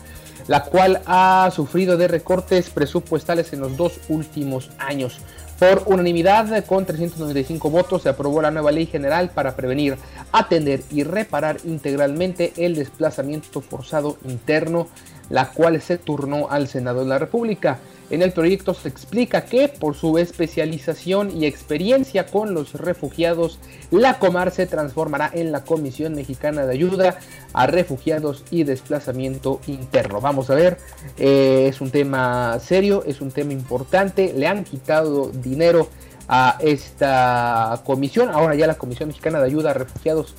la 0.47 0.65
cual 0.65 1.01
ha 1.07 1.51
sufrido 1.55 1.97
de 1.97 2.09
recortes 2.09 2.71
presupuestales 2.71 3.53
en 3.53 3.61
los 3.61 3.77
dos 3.77 4.01
últimos 4.09 4.71
años. 4.79 5.19
Por 5.59 5.83
unanimidad, 5.87 6.65
con 6.65 6.87
395 6.87 7.69
votos, 7.69 8.03
se 8.03 8.09
aprobó 8.09 8.41
la 8.41 8.51
nueva 8.51 8.73
ley 8.73 8.87
general 8.87 9.31
para 9.31 9.57
prevenir, 9.57 9.97
atender 10.33 10.83
y 10.91 11.03
reparar 11.03 11.59
integralmente 11.65 12.55
el 12.57 12.77
desplazamiento 12.77 13.61
forzado 13.61 14.17
interno 14.25 14.89
la 15.31 15.51
cual 15.51 15.81
se 15.81 15.97
turnó 15.97 16.51
al 16.51 16.69
Senado 16.69 17.01
de 17.01 17.07
la 17.07 17.19
República. 17.19 17.79
En 18.11 18.23
el 18.23 18.33
proyecto 18.33 18.75
se 18.75 18.89
explica 18.89 19.45
que 19.45 19.69
por 19.69 19.95
su 19.95 20.19
especialización 20.19 21.31
y 21.41 21.47
experiencia 21.47 22.27
con 22.27 22.55
los 22.55 22.75
refugiados, 22.75 23.61
la 23.93 24.19
Comar 24.19 24.51
se 24.51 24.67
transformará 24.67 25.31
en 25.33 25.53
la 25.53 25.63
Comisión 25.63 26.15
Mexicana 26.15 26.67
de 26.67 26.73
Ayuda 26.73 27.19
a 27.53 27.67
Refugiados 27.69 28.45
y 28.51 28.65
Desplazamiento 28.65 29.61
Interno. 29.69 30.21
Vamos 30.21 30.51
a 30.51 30.57
ver, 30.57 30.79
eh, 31.19 31.67
es 31.69 31.81
un 31.81 31.91
tema 31.91 32.59
serio, 32.59 33.05
es 33.07 33.21
un 33.21 33.31
tema 33.31 33.53
importante, 33.53 34.33
le 34.37 34.49
han 34.49 34.65
quitado 34.65 35.31
dinero 35.31 35.89
a 36.29 36.59
esta 36.61 37.81
comisión, 37.85 38.29
ahora 38.31 38.55
ya 38.57 38.67
la 38.67 38.79
Comisión 38.79 39.09
Mexicana 39.09 39.39
de 39.41 39.47
Ayuda 39.47 39.71
a 39.71 39.75
Refugiados 39.75 40.35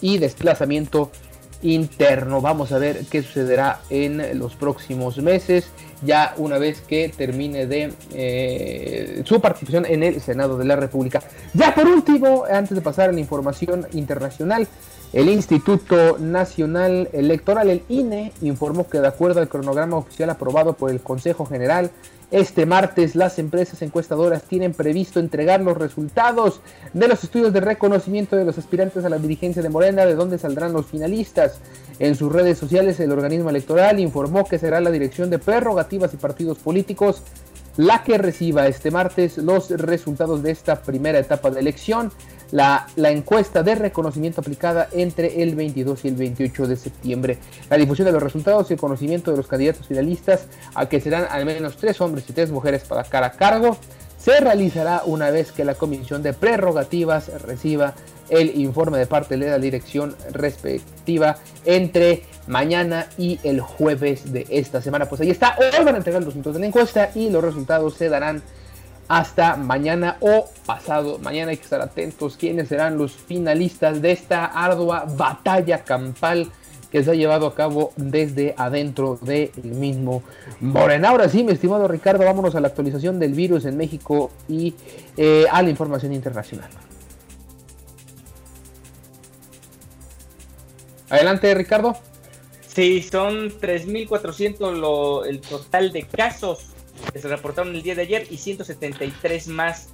y 0.00 0.18
Desplazamiento 0.18 1.10
interno. 1.62 2.40
Vamos 2.40 2.72
a 2.72 2.78
ver 2.78 3.04
qué 3.10 3.22
sucederá 3.22 3.80
en 3.90 4.38
los 4.38 4.54
próximos 4.54 5.18
meses, 5.18 5.70
ya 6.04 6.34
una 6.36 6.58
vez 6.58 6.80
que 6.80 7.08
termine 7.08 7.66
de 7.66 7.92
eh, 8.12 9.22
su 9.24 9.40
participación 9.40 9.86
en 9.86 10.02
el 10.02 10.20
Senado 10.20 10.58
de 10.58 10.64
la 10.64 10.76
República. 10.76 11.22
Ya 11.54 11.74
por 11.74 11.86
último, 11.86 12.44
antes 12.50 12.74
de 12.74 12.80
pasar 12.80 13.10
a 13.10 13.12
la 13.12 13.20
información 13.20 13.86
internacional, 13.92 14.66
el 15.12 15.28
Instituto 15.28 16.16
Nacional 16.18 17.08
Electoral, 17.12 17.68
el 17.68 17.82
INE, 17.88 18.32
informó 18.40 18.88
que 18.88 18.98
de 18.98 19.08
acuerdo 19.08 19.40
al 19.40 19.48
cronograma 19.48 19.98
oficial 19.98 20.30
aprobado 20.30 20.72
por 20.72 20.90
el 20.90 21.00
Consejo 21.00 21.44
General 21.44 21.90
este 22.32 22.64
martes 22.64 23.14
las 23.14 23.38
empresas 23.38 23.82
encuestadoras 23.82 24.44
tienen 24.44 24.72
previsto 24.72 25.20
entregar 25.20 25.60
los 25.60 25.76
resultados 25.76 26.62
de 26.94 27.06
los 27.06 27.22
estudios 27.22 27.52
de 27.52 27.60
reconocimiento 27.60 28.36
de 28.36 28.46
los 28.46 28.56
aspirantes 28.56 29.04
a 29.04 29.10
la 29.10 29.18
dirigencia 29.18 29.62
de 29.62 29.68
Morena, 29.68 30.06
de 30.06 30.14
donde 30.14 30.38
saldrán 30.38 30.72
los 30.72 30.86
finalistas. 30.86 31.60
En 31.98 32.16
sus 32.16 32.32
redes 32.32 32.56
sociales 32.56 32.98
el 33.00 33.12
organismo 33.12 33.50
electoral 33.50 34.00
informó 34.00 34.46
que 34.46 34.58
será 34.58 34.80
la 34.80 34.90
dirección 34.90 35.28
de 35.28 35.38
prerrogativas 35.38 36.14
y 36.14 36.16
partidos 36.16 36.58
políticos 36.58 37.22
la 37.76 38.02
que 38.02 38.18
reciba 38.18 38.66
este 38.66 38.90
martes 38.90 39.38
los 39.38 39.70
resultados 39.70 40.42
de 40.42 40.50
esta 40.50 40.82
primera 40.82 41.18
etapa 41.18 41.50
de 41.50 41.60
elección 41.60 42.12
la, 42.52 42.86
encuesta 42.96 43.62
de 43.62 43.74
reconocimiento 43.74 44.40
aplicada 44.40 44.88
entre 44.92 45.42
el 45.42 45.56
22 45.56 46.04
y 46.04 46.08
el 46.08 46.14
28 46.14 46.66
de 46.68 46.76
septiembre. 46.76 47.38
La 47.68 47.76
difusión 47.76 48.06
de 48.06 48.12
los 48.12 48.22
resultados 48.22 48.70
y 48.70 48.74
el 48.74 48.80
conocimiento 48.80 49.30
de 49.32 49.38
los 49.38 49.48
candidatos 49.48 49.88
finalistas, 49.88 50.46
a 50.74 50.88
que 50.88 51.00
serán 51.00 51.26
al 51.30 51.44
menos 51.44 51.76
tres 51.76 52.00
hombres 52.00 52.28
y 52.28 52.32
tres 52.32 52.50
mujeres 52.50 52.84
para 52.84 53.02
cada 53.04 53.32
cargo, 53.32 53.76
se 54.18 54.38
realizará 54.38 55.02
una 55.04 55.30
vez 55.30 55.50
que 55.50 55.64
la 55.64 55.74
Comisión 55.74 56.22
de 56.22 56.32
Prerrogativas 56.32 57.28
reciba 57.42 57.94
el 58.28 58.56
informe 58.60 58.98
de 58.98 59.06
parte 59.06 59.36
de 59.36 59.50
la 59.50 59.58
dirección 59.58 60.14
respectiva 60.30 61.38
entre 61.64 62.22
mañana 62.46 63.08
y 63.18 63.40
el 63.42 63.60
jueves 63.60 64.32
de 64.32 64.46
esta 64.48 64.80
semana. 64.80 65.06
Pues 65.06 65.20
ahí 65.22 65.30
está, 65.30 65.56
hoy 65.58 65.84
van 65.84 65.94
a 65.94 65.98
entregar 65.98 66.20
los 66.20 66.28
resultados 66.28 66.54
de 66.54 66.60
la 66.60 66.66
encuesta 66.66 67.10
y 67.14 67.30
los 67.30 67.42
resultados 67.42 67.94
se 67.94 68.08
darán 68.08 68.42
hasta 69.12 69.56
mañana 69.56 70.16
o 70.20 70.48
pasado 70.64 71.18
mañana. 71.18 71.50
Hay 71.50 71.58
que 71.58 71.64
estar 71.64 71.82
atentos 71.82 72.38
quiénes 72.38 72.68
serán 72.68 72.96
los 72.96 73.12
finalistas 73.12 74.00
de 74.00 74.10
esta 74.10 74.46
ardua 74.46 75.04
batalla 75.06 75.84
campal 75.84 76.50
que 76.90 77.04
se 77.04 77.10
ha 77.10 77.14
llevado 77.14 77.46
a 77.46 77.54
cabo 77.54 77.92
desde 77.96 78.54
adentro 78.56 79.18
del 79.20 79.50
mismo 79.64 80.22
Morena. 80.60 81.10
Ahora 81.10 81.28
sí, 81.28 81.44
mi 81.44 81.52
estimado 81.52 81.88
Ricardo, 81.88 82.24
vámonos 82.24 82.54
a 82.54 82.60
la 82.60 82.68
actualización 82.68 83.18
del 83.18 83.34
virus 83.34 83.66
en 83.66 83.76
México 83.76 84.30
y 84.48 84.74
eh, 85.18 85.44
a 85.50 85.62
la 85.62 85.68
información 85.68 86.14
internacional. 86.14 86.70
Adelante, 91.10 91.54
Ricardo. 91.54 91.96
Sí, 92.66 93.02
son 93.02 93.50
3.400 93.60 95.26
el 95.26 95.40
total 95.42 95.92
de 95.92 96.04
casos 96.04 96.71
que 97.10 97.20
se 97.20 97.28
reportaron 97.28 97.74
el 97.74 97.82
día 97.82 97.94
de 97.94 98.02
ayer 98.02 98.26
y 98.30 98.36
173 98.36 99.48
más 99.48 99.88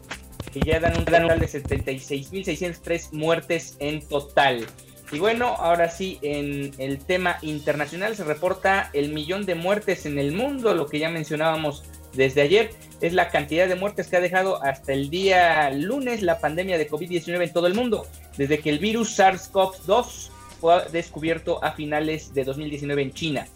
que 0.53 0.61
ya 0.61 0.81
dan 0.81 0.97
un 0.97 1.05
total 1.05 1.41
de 1.41 1.47
76.603 1.47 3.13
muertes 3.13 3.77
en 3.81 4.01
total. 4.07 4.67
Y 5.11 5.19
bueno, 5.19 5.47
ahora 5.47 5.91
sí, 5.91 6.19
en 6.23 6.73
el 6.79 6.99
tema 6.99 7.39
internacional 7.43 8.15
se 8.15 8.25
reporta 8.25 8.91
el 8.93 9.13
millón 9.13 9.47
de 9.47 9.55
muertes 9.55 10.05
en 10.05 10.19
el 10.19 10.33
mundo, 10.33 10.75
lo 10.75 10.87
que 10.87 10.99
ya 10.99 11.09
mencionábamos 11.09 11.83
desde 12.13 12.43
ayer, 12.43 12.71
es 13.01 13.15
la 13.15 13.31
cantidad 13.31 13.69
de 13.69 13.75
muertes 13.75 14.09
que 14.09 14.17
ha 14.17 14.21
dejado 14.21 14.63
hasta 14.63 14.93
el 14.93 15.09
día 15.09 15.71
lunes 15.71 16.23
la 16.23 16.41
pandemia 16.41 16.77
de 16.77 16.89
COVID-19 16.89 17.43
en 17.43 17.53
todo 17.53 17.67
el 17.67 17.75
mundo, 17.75 18.07
desde 18.37 18.59
que 18.59 18.71
el 18.71 18.79
virus 18.79 19.19
SARS-CoV-2 19.19 20.31
fue 20.61 20.85
descubierto 20.91 21.63
a 21.65 21.73
finales 21.73 22.35
de 22.35 22.45
2019 22.45 23.03
en 23.03 23.13
China. 23.13 23.47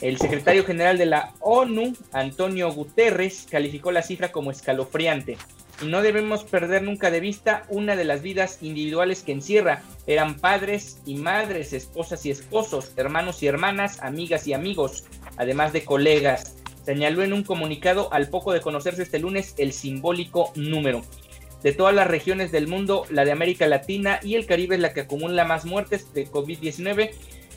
El 0.00 0.18
secretario 0.18 0.64
general 0.64 0.98
de 0.98 1.06
la 1.06 1.32
ONU, 1.40 1.94
Antonio 2.12 2.70
Guterres, 2.72 3.46
calificó 3.50 3.92
la 3.92 4.02
cifra 4.02 4.32
como 4.32 4.50
escalofriante. 4.50 5.38
No 5.82 6.02
debemos 6.02 6.44
perder 6.44 6.82
nunca 6.82 7.10
de 7.10 7.20
vista 7.20 7.64
una 7.68 7.96
de 7.96 8.04
las 8.04 8.22
vidas 8.22 8.58
individuales 8.60 9.22
que 9.22 9.32
encierra. 9.32 9.82
Eran 10.06 10.36
padres 10.36 11.00
y 11.04 11.16
madres, 11.16 11.72
esposas 11.72 12.24
y 12.26 12.30
esposos, 12.30 12.92
hermanos 12.96 13.42
y 13.42 13.46
hermanas, 13.46 14.00
amigas 14.00 14.46
y 14.46 14.52
amigos, 14.52 15.04
además 15.36 15.72
de 15.72 15.84
colegas. 15.84 16.56
Señaló 16.84 17.22
en 17.22 17.32
un 17.32 17.44
comunicado 17.44 18.12
al 18.12 18.28
poco 18.28 18.52
de 18.52 18.60
conocerse 18.60 19.02
este 19.02 19.18
lunes 19.18 19.54
el 19.58 19.72
simbólico 19.72 20.52
número. 20.54 21.02
De 21.62 21.72
todas 21.72 21.94
las 21.94 22.06
regiones 22.06 22.52
del 22.52 22.68
mundo, 22.68 23.06
la 23.08 23.24
de 23.24 23.32
América 23.32 23.66
Latina 23.66 24.20
y 24.22 24.34
el 24.34 24.44
Caribe 24.44 24.74
es 24.74 24.82
la 24.82 24.92
que 24.92 25.00
acumula 25.00 25.46
más 25.46 25.64
muertes 25.64 26.12
de 26.12 26.26
COVID-19, 26.26 27.10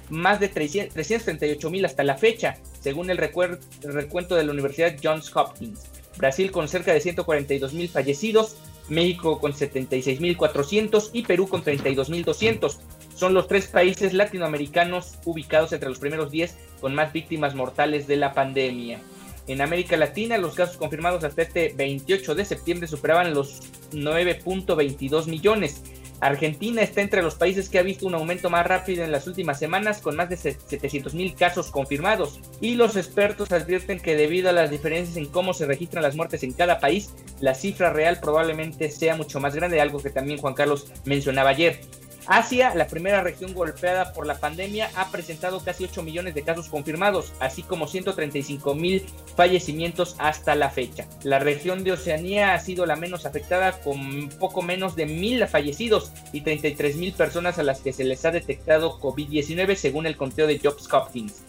más 0.10 0.40
de 0.40 0.50
338 0.50 1.70
mil 1.70 1.86
hasta 1.86 2.04
la 2.04 2.18
fecha, 2.18 2.58
según 2.80 3.10
el, 3.10 3.18
recuento 3.18 4.36
de 4.36 4.44
la 4.44 4.52
Universidad 4.52 4.96
Johns 5.02 5.36
Hopkins. 5.36 5.90
Brasil 6.18 6.52
con 6.52 6.68
cerca 6.68 6.94
de 6.94 7.02
142 7.02 7.74
mil 7.74 7.90
fallecidos, 7.90 8.58
México 8.90 9.40
con 9.40 9.54
76 9.54 10.20
mil 10.22 10.38
400 10.38 11.12
y 11.14 11.24
Perú 11.24 11.48
con 11.48 11.62
32 11.62 12.10
mil 12.10 12.24
200. 12.24 12.80
Son 13.16 13.34
los 13.34 13.48
tres 13.48 13.68
países 13.68 14.14
latinoamericanos 14.14 15.18
ubicados 15.26 15.74
entre 15.74 15.90
los 15.90 16.00
primeros 16.00 16.32
10 16.32 16.56
con 16.80 16.96
más 16.96 17.12
víctimas 17.14 17.56
mortales 17.56 18.08
de 18.08 18.18
la 18.18 18.34
pandemia. 18.34 19.00
En 19.48 19.62
América 19.62 19.96
Latina, 19.96 20.38
los 20.38 20.56
casos 20.56 20.78
confirmados 20.78 21.24
hasta 21.24 21.42
este 21.42 21.74
28 21.76 22.36
de 22.36 22.46
septiembre 22.46 22.88
superaban 22.88 23.34
los 23.34 23.62
9.22 23.92 25.28
millones. 25.28 25.84
Argentina 26.20 26.82
está 26.82 27.02
entre 27.02 27.22
los 27.22 27.36
países 27.36 27.70
que 27.70 27.78
ha 27.78 27.84
visto 27.84 28.08
un 28.08 28.16
aumento 28.16 28.50
más 28.50 28.66
rápido 28.66 29.04
en 29.04 29.12
las 29.12 29.28
últimas 29.28 29.60
semanas 29.60 30.02
con 30.02 30.16
más 30.16 30.30
de 30.30 30.38
700 30.38 31.14
mil 31.14 31.36
casos 31.36 31.70
confirmados 31.70 32.40
y 32.60 32.76
los 32.76 32.96
expertos 32.96 33.52
advierten 33.52 34.00
que 34.00 34.16
debido 34.16 34.50
a 34.50 34.54
las 34.54 34.72
diferencias 34.72 35.18
en 35.18 35.28
cómo 35.28 35.54
se 35.54 35.66
registran 35.66 36.04
las 36.04 36.16
muertes 36.16 36.44
en 36.44 36.54
cada 36.54 36.80
país, 36.80 37.14
la 37.40 37.54
cifra 37.54 37.92
real 37.92 38.20
probablemente 38.20 38.90
sea 38.90 39.16
mucho 39.16 39.40
más 39.40 39.56
grande, 39.56 39.80
algo 39.80 40.02
que 40.02 40.10
también 40.10 40.40
Juan 40.40 40.56
Carlos 40.56 40.92
mencionaba 41.06 41.52
ayer. 41.52 41.80
Asia, 42.27 42.75
la 42.75 42.88
primera 42.88 43.22
región 43.22 43.53
golpeada 43.53 44.13
por 44.13 44.25
la 44.25 44.36
pandemia, 44.36 44.91
ha 44.96 45.10
presentado 45.12 45.63
casi 45.63 45.86
8 45.86 46.03
millones 46.03 46.36
de 46.36 46.43
casos 46.43 46.67
confirmados, 46.69 47.34
así 47.39 47.63
como 47.63 47.88
135 47.88 48.75
mil 48.75 49.05
fallecimientos 49.36 50.15
hasta 50.19 50.55
la 50.55 50.69
fecha. 50.69 51.07
La 51.24 51.39
región 51.39 51.84
de 51.84 51.93
Oceanía 51.93 52.53
ha 52.53 52.60
sido 52.60 52.86
la 52.86 52.96
menos 52.96 53.25
afectada 53.25 53.79
con 53.79 54.29
poco 54.39 54.62
menos 54.62 54.96
de 54.96 55.05
mil 55.05 55.48
fallecidos 55.48 56.12
y 56.34 56.41
33 56.41 56.98
mil 56.98 57.13
personas 57.13 57.60
a 57.60 57.63
las 57.63 57.79
que 57.79 57.93
se 57.93 58.03
les 58.03 58.25
ha 58.25 58.31
detectado 58.31 59.00
COVID-19 59.00 59.75
según 59.75 60.05
el 60.05 60.17
conteo 60.17 60.48
de 60.48 60.60
Jobs 60.60 60.91
Hopkins. 60.91 61.47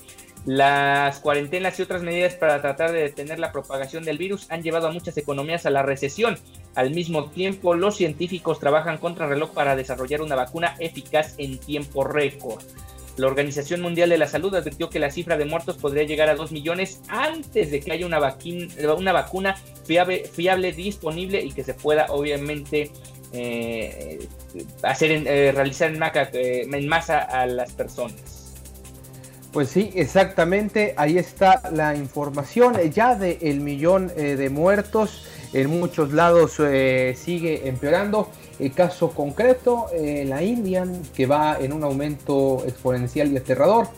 Las 0.49 1.21
cuarentenas 1.21 1.78
y 1.78 1.83
otras 1.83 2.02
medidas 2.02 2.33
para 2.33 2.62
tratar 2.62 2.90
de 2.90 3.02
detener 3.02 3.38
la 3.38 3.52
propagación 3.52 4.02
del 4.02 4.17
virus 4.17 4.50
han 4.50 4.62
llevado 4.62 4.88
a 4.88 4.90
muchas 4.90 5.19
economías 5.19 5.67
a 5.67 5.71
la 5.71 5.83
recesión. 5.83 6.38
Al 6.75 6.90
mismo 6.90 7.28
tiempo, 7.28 7.75
los 7.75 7.97
científicos 7.97 8.59
trabajan 8.59 8.97
contra 8.97 9.26
reloj 9.26 9.50
para 9.50 9.76
desarrollar 9.76 10.23
una 10.23 10.37
vacuna 10.37 10.75
eficaz 10.78 11.35
en 11.37 11.59
tiempo 11.59 12.02
récord. 12.02 12.62
La 13.19 13.26
Organización 13.26 13.83
Mundial 13.83 14.09
de 14.09 14.17
la 14.17 14.26
Salud 14.26 14.55
advirtió 14.55 14.88
que 14.88 14.99
la 14.99 15.11
cifra 15.11 15.37
de 15.37 15.45
muertos 15.45 15.76
podría 15.76 16.05
llegar 16.05 16.31
a 16.31 16.35
2 16.35 16.50
millones 16.50 17.02
antes 17.09 17.71
de 17.71 17.81
que 17.81 17.93
haya 17.93 18.07
una, 18.07 18.19
una 18.97 19.12
vacuna 19.12 19.55
fiable, 19.85 20.73
disponible 20.73 21.43
y 21.45 21.52
que 21.52 21.62
se 21.62 21.75
pueda 21.75 22.07
obviamente 22.09 22.90
eh, 23.35 24.26
hacer 24.83 25.11
eh, 25.11 25.52
realizar 25.52 25.90
en, 25.90 26.02
eh, 26.02 26.62
en 26.62 26.88
masa 26.88 27.19
a 27.19 27.45
las 27.45 27.75
personas. 27.75 28.48
Pues 29.52 29.71
sí, 29.71 29.90
exactamente, 29.95 30.93
ahí 30.99 31.17
está 31.17 31.62
la 31.73 31.97
información 31.97 32.76
ya 32.93 33.14
del 33.14 33.38
el 33.40 33.61
millón 33.61 34.12
eh, 34.14 34.37
de 34.37 34.50
muertos, 34.50 35.25
en 35.55 35.71
muchos 35.71 36.12
lados 36.12 36.57
eh, 36.61 37.17
sigue 37.17 37.67
empeorando. 37.67 38.31
El 38.59 38.75
caso 38.75 39.11
concreto, 39.11 39.87
eh, 39.95 40.26
la 40.28 40.43
India, 40.43 40.85
que 41.14 41.25
va 41.26 41.57
en 41.59 41.73
un 41.73 41.83
aumento 41.83 42.62
exponencial 42.67 43.33
y 43.33 43.37
aterrador. 43.37 43.88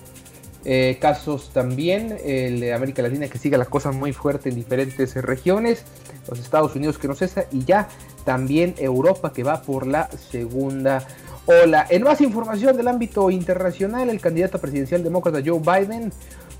casos 1.01 1.51
también, 1.53 2.19
el 2.23 2.61
de 2.61 2.75
América 2.75 3.01
Latina 3.03 3.29
que 3.29 3.39
sigue 3.39 3.57
la 3.57 3.65
cosa 3.65 3.93
muy 3.93 4.13
fuerte 4.13 4.51
en 4.51 4.57
diferentes 4.57 5.15
regiones, 5.17 5.85
los 6.29 6.39
Estados 6.39 6.77
Unidos 6.77 6.99
que 6.99 7.09
no 7.09 7.15
cesa 7.15 7.47
y 7.51 7.65
ya 7.65 7.89
también 8.25 8.75
Europa 8.77 9.33
que 9.33 9.43
va 9.43 9.63
por 9.63 9.87
la 9.87 10.11
segunda 10.31 11.07
Hola, 11.47 11.87
en 11.89 12.03
más 12.03 12.21
información 12.21 12.77
del 12.77 12.87
ámbito 12.87 13.31
internacional, 13.31 14.11
el 14.11 14.21
candidato 14.21 14.59
presidencial 14.59 15.03
demócrata 15.03 15.41
Joe 15.45 15.59
Biden 15.59 16.13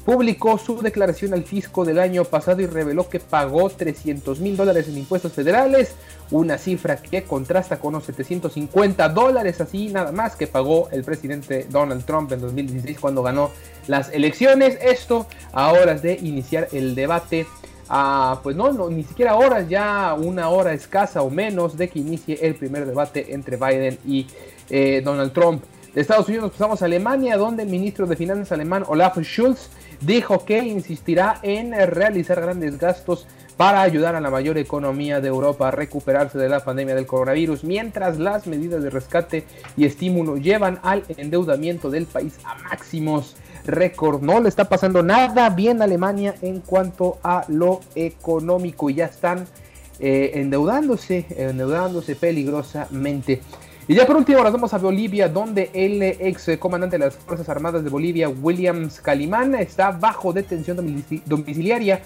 publicó 0.05 0.57
su 0.57 0.81
declaración 0.81 1.35
al 1.35 1.45
fisco 1.45 1.85
del 1.85 1.99
año 1.99 2.25
pasado 2.25 2.63
y 2.63 2.67
reveló 2.67 3.09
que 3.09 3.21
pagó 3.21 3.69
300 3.69 4.41
mil 4.41 4.57
dólares 4.57 4.89
en 4.89 4.97
impuestos 4.97 5.33
federales, 5.33 5.95
una 6.31 6.57
cifra 6.57 6.97
que 6.97 7.25
contrasta 7.25 7.79
con 7.79 7.93
los 7.93 8.05
750 8.05 9.11
dólares 9.11 9.61
así 9.61 9.89
nada 9.89 10.13
más 10.13 10.35
que 10.35 10.47
pagó 10.47 10.89
el 10.91 11.05
presidente 11.05 11.67
Donald 11.69 12.05
Trump 12.07 12.33
en 12.33 12.41
2016 12.41 12.99
cuando 12.99 13.23
ganó 13.23 13.51
las 13.87 14.11
elecciones. 14.11 14.79
Esto 14.81 15.27
a 15.53 15.73
horas 15.73 16.01
de 16.01 16.15
iniciar 16.15 16.69
el 16.73 16.95
debate. 16.95 17.47
A 17.91 18.39
pues 18.43 18.55
no, 18.55 18.73
no, 18.73 18.89
ni 18.89 19.03
siquiera 19.03 19.35
horas, 19.35 19.69
ya 19.69 20.15
una 20.17 20.49
hora 20.49 20.73
escasa 20.73 21.23
o 21.23 21.29
menos 21.29 21.77
de 21.77 21.89
que 21.89 21.99
inicie 21.99 22.39
el 22.41 22.55
primer 22.55 22.87
debate 22.87 23.35
entre 23.35 23.57
Biden 23.57 23.99
y 24.07 24.29
eh, 24.71 25.03
Donald 25.05 25.33
Trump. 25.33 25.65
De 25.93 26.01
Estados 26.01 26.29
Unidos 26.29 26.53
pasamos 26.53 26.81
a 26.83 26.85
Alemania, 26.85 27.37
donde 27.37 27.65
el 27.65 27.69
ministro 27.69 28.07
de 28.07 28.15
Finanzas 28.15 28.53
alemán 28.53 28.85
Olaf 28.87 29.19
Schulz 29.19 29.71
dijo 30.01 30.45
que 30.45 30.59
insistirá 30.59 31.41
en 31.43 31.73
realizar 31.73 32.41
grandes 32.41 32.79
gastos 32.79 33.27
para 33.57 33.83
ayudar 33.83 34.15
a 34.15 34.21
la 34.21 34.31
mayor 34.31 34.57
economía 34.57 35.21
de 35.21 35.27
Europa 35.29 35.69
a 35.69 35.71
recuperarse 35.73 36.39
de 36.39 36.49
la 36.49 36.61
pandemia 36.61 36.95
del 36.95 37.07
coronavirus, 37.07 37.65
mientras 37.65 38.21
las 38.21 38.47
medidas 38.47 38.85
de 38.85 38.91
rescate 38.91 39.45
y 39.77 39.85
estímulo 39.85 40.37
llevan 40.37 40.79
al 40.83 41.03
endeudamiento 41.09 41.91
del 41.91 42.07
país 42.07 42.39
a 42.45 42.55
máximos 42.55 43.35
récord. 43.65 44.23
No 44.23 44.41
le 44.41 44.49
está 44.49 44.69
pasando 44.69 45.03
nada 45.03 45.51
bien 45.51 45.81
a 45.81 45.85
Alemania 45.85 46.35
en 46.43 46.61
cuanto 46.61 47.19
a 47.23 47.45
lo 47.49 47.81
económico 47.95 48.91
y 48.91 48.95
ya 48.95 49.07
están 49.07 49.47
eh, 49.99 50.33
endeudándose, 50.35 51.27
endeudándose 51.37 52.17
peligrosamente. 52.17 53.41
Y 53.89 53.95
ya 53.95 54.07
por 54.07 54.17
último 54.17 54.43
nos 54.45 54.53
vamos 54.53 54.73
a 54.73 54.79
Bolivia, 54.79 55.29
donde 55.29 55.71
el 55.75 56.01
ex 56.03 56.49
comandante 56.59 56.97
de 56.97 57.07
las 57.07 57.17
Fuerzas 57.17 57.49
Armadas 57.49 57.83
de 57.83 57.91
Bolivia, 57.91 58.29
Williams 58.29 59.01
Calimán, 59.01 59.55
está 59.57 59.91
bajo 59.91 60.33
detención 60.33 61.03
domiciliaria 61.27 62.01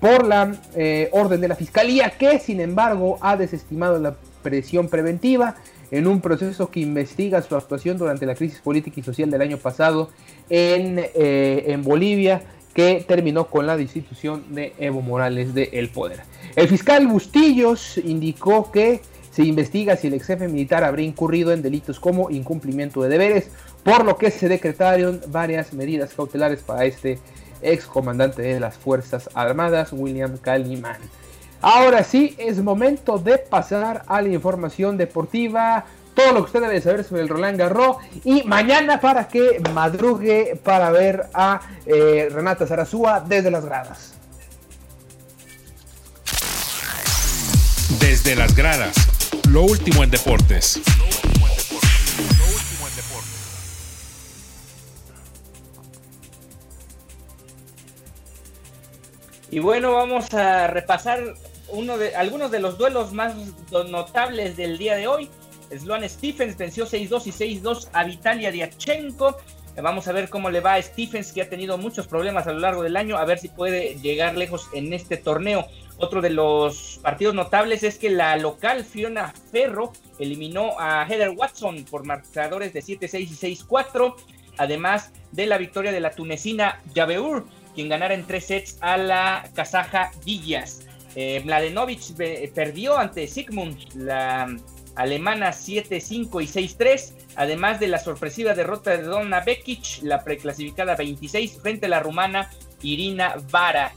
por 0.00 0.26
la 0.26 0.52
eh, 0.74 1.08
orden 1.12 1.40
de 1.40 1.46
la 1.46 1.54
Fiscalía, 1.54 2.10
que 2.10 2.40
sin 2.40 2.60
embargo 2.60 3.18
ha 3.20 3.36
desestimado 3.36 4.00
la 4.00 4.16
presión 4.42 4.88
preventiva 4.88 5.54
en 5.92 6.06
un 6.06 6.20
proceso 6.20 6.70
que 6.70 6.80
investiga 6.80 7.42
su 7.42 7.54
actuación 7.54 7.98
durante 7.98 8.26
la 8.26 8.34
crisis 8.34 8.58
política 8.60 8.98
y 8.98 9.02
social 9.04 9.30
del 9.30 9.42
año 9.42 9.58
pasado 9.58 10.08
en, 10.48 10.98
eh, 11.14 11.78
Bolivia, 11.82 12.42
que 12.74 13.04
terminó 13.06 13.46
con 13.46 13.66
la 13.66 13.76
destitución 13.76 14.54
de 14.54 14.72
Evo 14.78 15.02
Morales 15.02 15.54
del 15.54 15.90
poder. 15.90 16.20
El 16.56 16.66
fiscal 16.68 17.06
Bustillos 17.06 17.98
indicó 17.98 18.72
que 18.72 19.02
se 19.30 19.44
investiga 19.44 19.96
si 19.96 20.06
el 20.06 20.14
ex 20.14 20.26
jefe 20.26 20.48
militar 20.48 20.82
habría 20.82 21.06
incurrido 21.06 21.52
en 21.52 21.60
delitos 21.60 22.00
como 22.00 22.30
incumplimiento 22.30 23.02
de 23.02 23.10
deberes, 23.10 23.50
por 23.84 24.06
lo 24.06 24.16
que 24.16 24.30
se 24.30 24.48
decretaron 24.48 25.20
varias 25.28 25.74
medidas 25.74 26.14
cautelares 26.14 26.60
para 26.60 26.86
este 26.86 27.18
ex 27.60 27.84
comandante 27.84 28.40
de 28.40 28.60
las 28.60 28.78
Fuerzas 28.78 29.28
Armadas, 29.34 29.92
William 29.92 30.38
Calimán. 30.38 31.00
Ahora 31.62 32.02
sí, 32.02 32.34
es 32.38 32.60
momento 32.60 33.18
de 33.18 33.38
pasar 33.38 34.02
a 34.08 34.20
la 34.20 34.28
información 34.28 34.96
deportiva. 34.96 35.84
Todo 36.12 36.32
lo 36.32 36.40
que 36.40 36.46
usted 36.46 36.60
debe 36.60 36.80
saber 36.80 37.04
sobre 37.04 37.22
el 37.22 37.28
Roland 37.28 37.56
Garros. 37.56 37.98
Y 38.24 38.42
mañana 38.42 39.00
para 39.00 39.28
que 39.28 39.62
madrugue 39.72 40.60
para 40.64 40.90
ver 40.90 41.26
a 41.32 41.60
eh, 41.86 42.28
Renata 42.32 42.66
Zarazúa 42.66 43.20
desde 43.20 43.52
las 43.52 43.64
gradas. 43.64 44.14
Desde 48.00 48.34
las 48.34 48.56
gradas 48.56 48.94
lo 49.48 49.62
último 49.62 50.02
en 50.02 50.10
deportes. 50.10 50.80
Y 59.52 59.58
bueno, 59.58 59.92
vamos 59.92 60.32
a 60.32 60.66
repasar 60.66 61.34
uno 61.72 61.98
de, 61.98 62.14
algunos 62.14 62.50
de 62.50 62.60
los 62.60 62.78
duelos 62.78 63.12
más 63.12 63.34
notables 63.88 64.56
del 64.56 64.78
día 64.78 64.94
de 64.94 65.08
hoy. 65.08 65.28
Sloan 65.76 66.08
Stephens 66.08 66.56
venció 66.56 66.86
6-2 66.86 67.26
y 67.26 67.60
6-2 67.60 67.88
a 67.92 68.04
Vitalia 68.04 68.50
Diachenko. 68.50 69.38
Vamos 69.82 70.06
a 70.06 70.12
ver 70.12 70.28
cómo 70.28 70.50
le 70.50 70.60
va 70.60 70.74
a 70.74 70.82
Stephens, 70.82 71.32
que 71.32 71.40
ha 71.40 71.48
tenido 71.48 71.78
muchos 71.78 72.06
problemas 72.06 72.46
a 72.46 72.52
lo 72.52 72.58
largo 72.58 72.82
del 72.82 72.94
año, 72.94 73.16
a 73.16 73.24
ver 73.24 73.38
si 73.38 73.48
puede 73.48 73.94
llegar 74.00 74.36
lejos 74.36 74.68
en 74.74 74.92
este 74.92 75.16
torneo. 75.16 75.66
Otro 75.96 76.20
de 76.20 76.28
los 76.28 77.00
partidos 77.02 77.34
notables 77.34 77.82
es 77.82 77.96
que 77.96 78.10
la 78.10 78.36
local 78.36 78.84
Fiona 78.84 79.32
Ferro 79.50 79.92
eliminó 80.18 80.78
a 80.78 81.06
Heather 81.06 81.30
Watson 81.30 81.84
por 81.90 82.04
marcadores 82.04 82.74
de 82.74 82.82
7-6 82.82 83.20
y 83.20 83.56
6-4, 83.56 84.14
además 84.58 85.10
de 85.30 85.46
la 85.46 85.56
victoria 85.56 85.92
de 85.92 86.00
la 86.00 86.10
tunecina 86.10 86.82
Yabeur, 86.92 87.44
quien 87.74 87.88
ganara 87.88 88.12
en 88.12 88.26
tres 88.26 88.46
sets 88.46 88.76
a 88.82 88.98
la 88.98 89.48
kazaja 89.54 90.10
Villas. 90.24 90.86
Eh, 91.14 91.42
Mladenovic 91.44 92.14
perdió 92.54 92.96
ante 92.98 93.26
Sigmund, 93.26 93.78
la 93.94 94.54
alemana 94.94 95.50
7-5 95.50 96.42
y 96.42 96.46
6-3, 96.46 97.12
además 97.36 97.80
de 97.80 97.88
la 97.88 97.98
sorpresiva 97.98 98.54
derrota 98.54 98.96
de 98.96 99.02
Donna 99.02 99.40
Bekic, 99.40 100.02
la 100.02 100.22
preclasificada 100.22 100.96
26, 100.96 101.60
frente 101.60 101.86
a 101.86 101.88
la 101.90 102.00
rumana 102.00 102.50
Irina 102.82 103.36
Vara. 103.50 103.92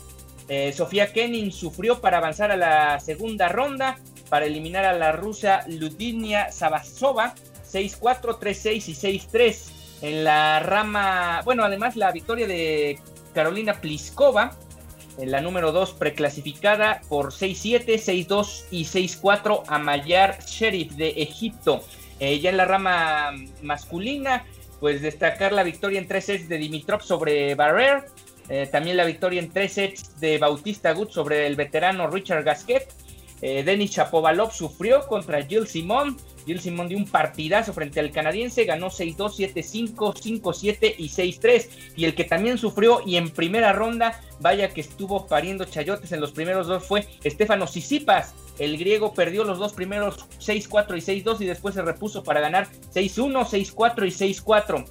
Eh, 0.48 0.74
Sofía 0.74 1.12
Kenin 1.12 1.52
sufrió 1.52 2.00
para 2.02 2.18
avanzar 2.18 2.52
a 2.52 2.58
la 2.58 3.00
segunda 3.00 3.50
ronda 3.50 3.98
para 4.30 4.46
eliminar 4.46 4.86
a 4.86 4.94
la 4.94 5.12
rusa 5.12 5.66
Ludinia 5.68 6.52
Sabasova 6.52 7.34
6-4, 7.72 8.40
3-6 8.40 8.90
y 8.90 9.20
6-3. 9.30 9.72
En 10.02 10.24
la 10.24 10.60
rama, 10.60 11.42
bueno, 11.46 11.64
además 11.64 11.96
la 11.96 12.12
victoria 12.12 12.48
de 12.48 13.00
Carolina 13.34 13.74
Pliskova, 13.74 14.52
en 15.18 15.32
la 15.32 15.42
número 15.42 15.72
2 15.72 15.94
preclasificada 15.94 17.02
por 17.10 17.32
6-7, 17.32 17.86
6-2 18.28 18.66
y 18.72 18.86
6-4 18.86 19.64
a 19.68 19.80
Mayar 19.80 20.40
Sheriff 20.46 20.94
de 20.94 21.10
Egipto. 21.10 21.84
Eh, 22.20 22.40
ya 22.40 22.50
en 22.50 22.58
la 22.58 22.66
rama 22.66 23.34
masculina, 23.62 24.46
pues 24.80 25.02
destacar 25.02 25.52
la 25.52 25.64
victoria 25.64 26.00
en 26.00 26.08
3 26.08 26.26
sets 26.26 26.50
de 26.50 26.58
Dimitrov 26.58 27.02
sobre 27.02 27.56
Barrer, 27.56 28.06
eh, 28.50 28.68
también 28.72 28.98
la 28.98 29.06
victoria 29.06 29.42
en 29.42 29.50
3 29.50 29.74
sets 29.74 30.20
de 30.20 30.38
Bautista 30.38 30.94
Gut 30.94 31.12
sobre 31.12 31.48
el 31.48 31.56
veterano 31.56 32.08
Richard 32.08 32.44
Gasquet. 32.44 32.88
Eh, 33.42 33.64
Denis 33.64 33.92
Chapovalov 33.92 34.54
sufrió 34.54 35.08
contra 35.08 35.44
Jill 35.44 35.68
Simon. 35.68 36.18
Jill 36.46 36.60
Simon 36.60 36.88
dio 36.88 36.98
un 36.98 37.08
partidazo 37.08 37.74
frente 37.74 38.00
al 38.00 38.12
canadiense, 38.12 38.66
ganó 38.66 38.90
6-2, 38.90 39.54
7-5, 39.54 39.96
5-7 39.96 40.96
y 40.98 41.10
6-3. 41.10 41.70
Y 41.96 42.06
el 42.06 42.16
que 42.16 42.24
también 42.24 42.58
sufrió 42.58 43.02
y 43.06 43.18
en 43.18 43.30
primera 43.30 43.74
ronda, 43.74 44.22
vaya 44.40 44.74
que 44.74 44.82
estuvo 44.82 45.28
pariendo 45.28 45.66
chayotes 45.66 46.12
en 46.12 46.22
los 46.22 46.32
primeros 46.32 46.68
dos, 46.68 46.84
fue 46.84 47.08
Estefano 47.24 47.68
Sisipas. 47.68 48.36
El 48.60 48.78
griego 48.78 49.14
perdió 49.14 49.44
los 49.44 49.60
dos 49.60 49.74
primeros 49.74 50.28
6-4 50.40 50.98
y 50.98 51.24
6-2 51.24 51.42
y 51.42 51.46
después 51.46 51.76
se 51.76 51.82
repuso 51.82 52.24
para 52.24 52.42
ganar 52.42 52.68
6-1, 52.94 53.46
6-4 53.46 54.08
y 54.08 54.36
6-4. 54.36 54.86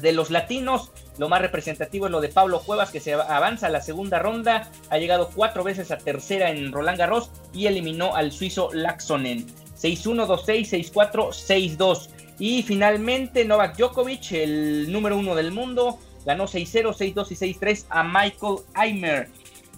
De 0.00 0.12
los 0.12 0.30
latinos, 0.30 0.92
lo 1.18 1.28
más 1.28 1.42
representativo 1.42 2.06
es 2.06 2.12
lo 2.12 2.22
de 2.22 2.28
Pablo 2.28 2.60
Cuevas, 2.60 2.90
que 2.90 3.00
se 3.00 3.12
avanza 3.12 3.66
a 3.66 3.70
la 3.70 3.82
segunda 3.82 4.18
ronda. 4.18 4.70
Ha 4.88 4.96
llegado 4.96 5.30
cuatro 5.34 5.62
veces 5.62 5.90
a 5.90 5.98
tercera 5.98 6.50
en 6.50 6.72
Roland 6.72 6.98
Garros 6.98 7.30
y 7.52 7.66
eliminó 7.66 8.16
al 8.16 8.32
suizo 8.32 8.70
Laxonen. 8.72 9.46
6-1, 9.80 10.26
2-6, 10.26 10.92
6-4, 10.92 11.76
6-2. 11.76 12.08
Y 12.38 12.62
finalmente 12.62 13.44
Novak 13.44 13.76
Djokovic, 13.76 14.32
el 14.32 14.90
número 14.90 15.16
uno 15.16 15.34
del 15.34 15.52
mundo, 15.52 15.98
ganó 16.24 16.46
6-0, 16.46 16.94
6-2 16.94 17.30
y 17.30 17.54
6-3 17.54 17.84
a 17.90 18.02
Michael 18.02 18.56
Eimer. 18.80 19.28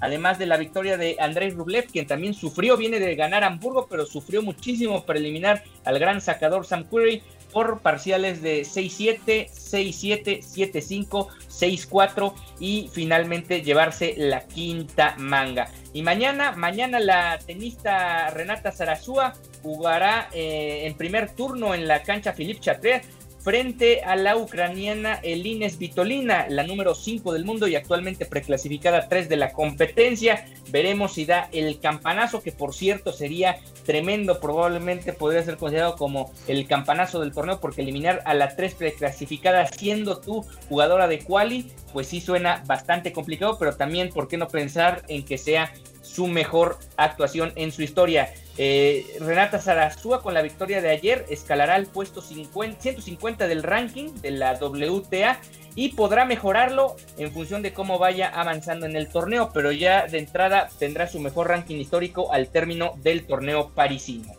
Además 0.00 0.38
de 0.38 0.46
la 0.46 0.56
victoria 0.56 0.96
de 0.96 1.16
Andrei 1.20 1.50
Rublev, 1.50 1.86
quien 1.86 2.08
también 2.08 2.34
sufrió, 2.34 2.76
viene 2.76 2.98
de 2.98 3.14
ganar 3.14 3.44
Hamburgo, 3.44 3.86
pero 3.88 4.04
sufrió 4.04 4.42
muchísimo 4.42 5.04
para 5.04 5.20
eliminar 5.20 5.62
al 5.84 6.00
gran 6.00 6.20
sacador 6.20 6.66
Sam 6.66 6.88
Querrey 6.90 7.22
por 7.52 7.80
parciales 7.80 8.42
de 8.42 8.62
6-7, 8.62 9.48
6-7, 9.50 10.42
7-5, 10.42 11.28
6-4 11.48 12.34
y 12.58 12.90
finalmente 12.92 13.62
llevarse 13.62 14.14
la 14.16 14.40
quinta 14.40 15.14
manga. 15.18 15.68
Y 15.92 16.02
mañana, 16.02 16.52
mañana 16.52 16.98
la 16.98 17.38
tenista 17.38 18.30
Renata 18.30 18.72
Zarazúa 18.72 19.34
jugará 19.62 20.28
eh, 20.32 20.86
en 20.86 20.94
primer 20.94 21.30
turno 21.30 21.74
en 21.74 21.86
la 21.88 22.02
cancha 22.02 22.32
Philippe 22.32 22.60
Chatrier 22.60 23.02
frente 23.42 24.02
a 24.02 24.14
la 24.14 24.36
ucraniana 24.36 25.14
Elines 25.22 25.78
Vitolina, 25.78 26.46
la 26.48 26.62
número 26.62 26.94
5 26.94 27.32
del 27.32 27.44
mundo 27.44 27.66
y 27.66 27.74
actualmente 27.74 28.24
preclasificada 28.24 29.08
3 29.08 29.28
de 29.28 29.36
la 29.36 29.52
competencia. 29.52 30.46
Veremos 30.70 31.14
si 31.14 31.26
da 31.26 31.48
el 31.52 31.80
campanazo, 31.80 32.42
que 32.42 32.52
por 32.52 32.72
cierto 32.72 33.12
sería 33.12 33.56
tremendo, 33.84 34.40
probablemente 34.40 35.12
podría 35.12 35.42
ser 35.42 35.56
considerado 35.56 35.96
como 35.96 36.32
el 36.46 36.66
campanazo 36.68 37.20
del 37.20 37.32
torneo, 37.32 37.60
porque 37.60 37.82
eliminar 37.82 38.22
a 38.24 38.34
la 38.34 38.54
3 38.54 38.74
preclasificada 38.74 39.66
siendo 39.66 40.20
tú 40.20 40.46
jugadora 40.68 41.08
de 41.08 41.18
quali, 41.18 41.72
pues 41.92 42.06
sí 42.06 42.20
suena 42.20 42.62
bastante 42.66 43.12
complicado, 43.12 43.58
pero 43.58 43.76
también, 43.76 44.10
¿por 44.10 44.28
qué 44.28 44.36
no 44.36 44.46
pensar 44.48 45.02
en 45.08 45.24
que 45.24 45.36
sea 45.36 45.72
su 46.02 46.26
mejor 46.26 46.78
actuación 46.96 47.52
en 47.56 47.72
su 47.72 47.82
historia? 47.82 48.32
Eh, 48.58 49.06
Renata 49.20 49.58
Zarazúa 49.58 50.22
con 50.22 50.34
la 50.34 50.42
victoria 50.42 50.82
de 50.82 50.90
ayer 50.90 51.24
escalará 51.30 51.74
al 51.74 51.86
puesto 51.86 52.20
150 52.20 53.46
del 53.46 53.62
ranking 53.62 54.12
de 54.20 54.32
la 54.32 54.52
WTA 54.60 55.40
y 55.74 55.90
podrá 55.90 56.26
mejorarlo 56.26 56.96
en 57.16 57.32
función 57.32 57.62
de 57.62 57.72
cómo 57.72 57.98
vaya 57.98 58.28
avanzando 58.28 58.84
en 58.84 58.94
el 58.94 59.08
torneo, 59.08 59.50
pero 59.54 59.72
ya 59.72 60.06
de 60.06 60.18
entrada 60.18 60.68
tendrá 60.78 61.06
su 61.06 61.18
mejor 61.18 61.48
ranking 61.48 61.76
histórico 61.76 62.32
al 62.32 62.48
término 62.48 62.92
del 63.02 63.24
torneo 63.24 63.70
parisino. 63.70 64.34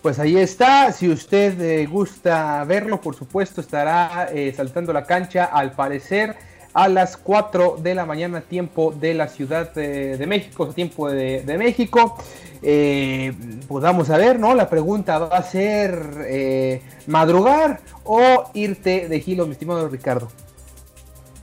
Pues 0.00 0.18
ahí 0.18 0.36
está, 0.36 0.92
si 0.92 1.08
usted 1.08 1.60
eh, 1.60 1.86
gusta 1.86 2.64
verlo, 2.64 3.00
por 3.00 3.16
supuesto 3.16 3.60
estará 3.60 4.28
eh, 4.32 4.54
saltando 4.56 4.92
la 4.92 5.04
cancha 5.04 5.44
al 5.44 5.72
parecer 5.72 6.36
a 6.76 6.88
las 6.88 7.16
4 7.16 7.78
de 7.78 7.94
la 7.94 8.04
mañana, 8.04 8.42
tiempo 8.42 8.92
de 8.92 9.14
la 9.14 9.28
Ciudad 9.28 9.72
de, 9.72 10.22
México, 10.26 10.68
tiempo 10.74 11.10
de, 11.10 11.56
México. 11.56 12.18
Eh, 12.62 13.32
pues 13.66 13.82
vamos 13.82 14.10
a 14.10 14.18
ver, 14.18 14.38
¿no? 14.38 14.54
La 14.54 14.68
pregunta 14.68 15.18
va 15.18 15.38
a 15.38 15.42
ser 15.42 16.26
eh, 16.28 16.82
madrugar 17.06 17.80
o 18.04 18.50
irte 18.52 19.08
de 19.08 19.20
gilo, 19.20 19.46
mi 19.46 19.52
estimado 19.52 19.88
Ricardo. 19.88 20.28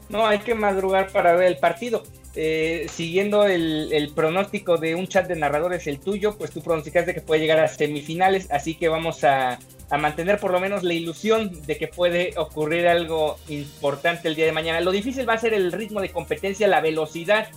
No, 0.07 0.27
hay 0.27 0.37
que 0.37 0.53
madrugar 0.53 1.11
para 1.11 1.33
ver 1.33 1.47
el 1.47 1.57
partido. 1.57 2.03
Eh, 2.35 2.87
siguiendo 2.91 3.45
el, 3.45 3.93
el, 3.93 4.11
pronóstico 4.13 4.77
de 4.77 4.95
un 4.95 5.07
chat 5.07 5.27
de 5.27 5.35
narradores, 5.35 5.85
el 5.85 5.99
tuyo, 5.99 6.35
pues 6.35 6.49
tú 6.49 6.63
pronosticaste 6.63 7.13
que 7.13 7.21
puede 7.21 7.41
llegar 7.41 7.59
a 7.59 7.67
semifinales, 7.67 8.49
así 8.49 8.73
que 8.73 8.89
vamos 8.89 9.23
a, 9.23 9.59
a 9.91 9.97
mantener 9.99 10.39
por 10.39 10.51
lo 10.51 10.59
menos 10.59 10.81
la 10.81 10.95
ilusión 10.95 11.51
de 11.67 11.77
que 11.77 11.87
puede 11.87 12.33
ocurrir 12.37 12.87
algo 12.87 13.37
importante 13.49 14.27
el 14.27 14.33
día 14.33 14.45
de 14.45 14.51
mañana. 14.51 14.81
Lo 14.81 14.89
difícil 14.89 15.29
va 15.29 15.33
a 15.33 15.37
ser 15.37 15.53
el 15.53 15.71
ritmo 15.71 16.01
de 16.01 16.09
competencia, 16.09 16.67
la 16.67 16.81
velocidad 16.81 17.49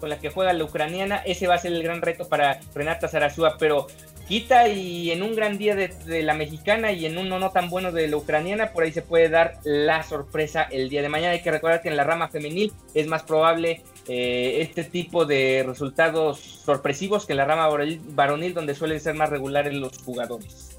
con 0.00 0.08
la 0.08 0.18
que 0.18 0.30
juega 0.30 0.54
la 0.54 0.64
ucraniana. 0.64 1.16
Ese 1.16 1.46
va 1.46 1.56
a 1.56 1.58
ser 1.58 1.72
el 1.74 1.82
gran 1.82 2.00
reto 2.00 2.28
para 2.28 2.58
Renata 2.74 3.08
Zarazúa, 3.08 3.56
pero 3.58 3.88
quita 4.26 4.66
y 4.68 5.10
en 5.10 5.22
un 5.22 5.36
gran 5.36 5.58
día 5.58 5.76
de, 5.76 6.22
la 6.22 6.32
mexicana 6.32 6.92
y 6.92 7.04
en 7.04 7.18
uno 7.18 7.38
no 7.38 7.50
tan 7.50 7.68
bueno 7.68 7.92
de 7.92 8.08
la 8.08 8.16
ucraniana, 8.16 8.72
por 8.72 8.84
ahí 8.84 8.92
se 8.92 9.02
puede 9.02 9.28
dar 9.28 9.58
la 9.62 10.02
sorpresa 10.02 10.62
el 10.70 10.88
día 10.88 11.02
de 11.02 11.10
mañana. 11.10 11.34
Hay 11.34 11.42
que 11.42 11.50
recordar 11.50 11.82
que 11.82 11.90
en 11.90 11.96
la 11.96 12.04
rama 12.04 12.28
femenil 12.28 12.72
es 12.94 13.06
más 13.06 13.22
probable 13.22 13.82
eh, 14.08 14.58
este 14.60 14.84
tipo 14.84 15.24
de 15.24 15.64
resultados 15.66 16.38
sorpresivos 16.38 17.26
que 17.26 17.34
la 17.34 17.44
rama 17.44 17.68
varonil, 18.14 18.54
donde 18.54 18.74
suelen 18.74 19.00
ser 19.00 19.14
más 19.14 19.30
regulares 19.30 19.74
los 19.74 19.98
jugadores. 19.98 20.72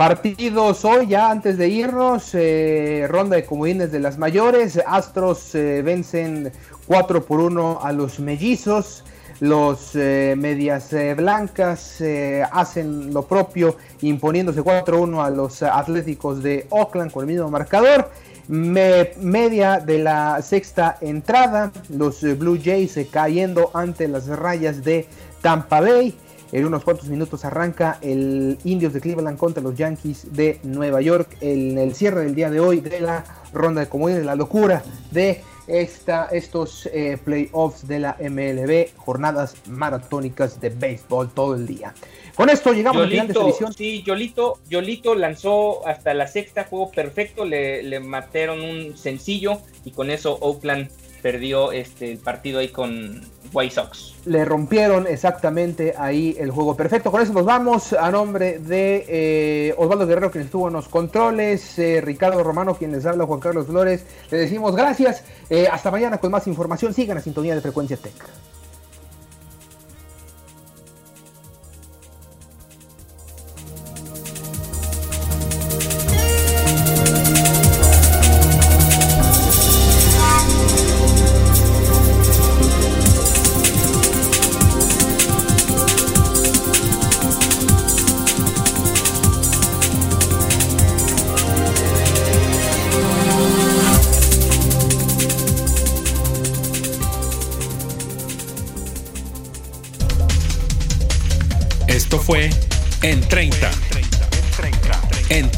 Partidos 0.00 0.86
hoy, 0.86 1.08
ya 1.08 1.30
antes 1.30 1.58
de 1.58 1.68
irnos, 1.68 2.34
eh, 2.34 3.04
ronda 3.06 3.36
de 3.36 3.44
comodines 3.44 3.92
de 3.92 4.00
las 4.00 4.16
mayores. 4.16 4.80
Astros 4.86 5.54
eh, 5.54 5.82
vencen 5.82 6.50
4 6.86 7.26
por 7.26 7.40
1 7.40 7.80
a 7.82 7.92
los 7.92 8.18
mellizos. 8.18 9.04
Los 9.40 9.94
eh, 9.94 10.34
medias 10.38 10.94
blancas 11.16 12.02
hacen 12.50 13.12
lo 13.12 13.26
propio, 13.26 13.76
imponiéndose 14.00 14.62
4-1 14.62 15.22
a 15.22 15.28
los 15.28 15.62
atléticos 15.62 16.42
de 16.42 16.66
Oakland 16.70 17.12
con 17.12 17.28
el 17.28 17.34
mismo 17.34 17.50
marcador. 17.50 18.10
Media 18.50 19.78
de 19.78 19.98
la 19.98 20.42
sexta 20.42 20.98
entrada, 21.00 21.70
los 21.88 22.22
Blue 22.36 22.58
Jays 22.62 22.98
cayendo 23.10 23.70
ante 23.74 24.08
las 24.08 24.26
rayas 24.26 24.82
de 24.82 25.06
Tampa 25.40 25.80
Bay. 25.80 26.16
En 26.52 26.66
unos 26.66 26.82
cuantos 26.82 27.08
minutos 27.08 27.44
arranca 27.44 27.98
el 28.02 28.58
Indios 28.64 28.92
de 28.92 29.00
Cleveland 29.00 29.38
contra 29.38 29.62
los 29.62 29.76
Yankees 29.76 30.32
de 30.32 30.58
Nueva 30.64 31.00
York. 31.00 31.36
En 31.40 31.78
el 31.78 31.94
cierre 31.94 32.24
del 32.24 32.34
día 32.34 32.50
de 32.50 32.58
hoy 32.58 32.80
de 32.80 33.00
la 33.00 33.24
ronda 33.52 33.82
de 33.82 33.88
comodines, 33.88 34.24
la 34.24 34.34
locura 34.34 34.82
de 35.12 35.42
esta, 35.70 36.26
estos 36.32 36.86
eh, 36.92 37.18
playoffs 37.24 37.86
de 37.86 38.00
la 38.00 38.16
MLB, 38.20 38.88
jornadas 38.96 39.54
maratónicas 39.68 40.60
de 40.60 40.70
béisbol 40.70 41.30
todo 41.32 41.54
el 41.54 41.66
día. 41.66 41.94
Con 42.34 42.48
esto 42.48 42.72
llegamos 42.72 43.02
al 43.02 43.10
final 43.10 43.26
de 43.26 43.32
esta 43.32 43.44
edición. 43.44 43.72
Sí, 43.74 44.02
Yolito, 44.02 44.58
Yolito 44.68 45.14
lanzó 45.14 45.86
hasta 45.86 46.14
la 46.14 46.26
sexta, 46.26 46.64
juego 46.64 46.90
perfecto, 46.90 47.44
le, 47.44 47.82
le 47.82 48.00
mataron 48.00 48.62
un 48.62 48.96
sencillo 48.96 49.60
y 49.84 49.90
con 49.90 50.10
eso 50.10 50.38
Oakland 50.40 50.90
perdió 51.22 51.72
este, 51.72 52.12
el 52.12 52.18
partido 52.18 52.60
ahí 52.60 52.68
con 52.68 53.22
White 53.52 53.74
Sox. 53.74 54.14
Le 54.26 54.44
rompieron 54.44 55.06
exactamente 55.06 55.94
ahí 55.96 56.36
el 56.38 56.50
juego 56.50 56.76
perfecto. 56.76 57.10
Con 57.10 57.22
eso 57.22 57.32
nos 57.32 57.44
vamos 57.44 57.92
a 57.92 58.10
nombre 58.10 58.58
de 58.58 59.04
eh, 59.08 59.74
Osvaldo 59.78 60.06
Guerrero, 60.06 60.30
quien 60.30 60.44
estuvo 60.44 60.68
en 60.68 60.74
los 60.74 60.88
controles, 60.88 61.78
eh, 61.78 62.00
Ricardo 62.00 62.42
Romano, 62.42 62.74
quien 62.74 62.92
les 62.92 63.06
habla, 63.06 63.26
Juan 63.26 63.40
Carlos 63.40 63.66
Flores. 63.66 64.04
Le 64.30 64.38
decimos 64.38 64.76
gracias. 64.76 65.24
Eh, 65.48 65.68
hasta 65.70 65.90
mañana 65.90 66.18
con 66.18 66.30
más 66.30 66.46
información. 66.46 66.92
Sigan 66.94 67.16
la 67.16 67.22
sintonía 67.22 67.54
de 67.54 67.60
Frecuencia 67.60 67.96
Tech. 67.96 68.14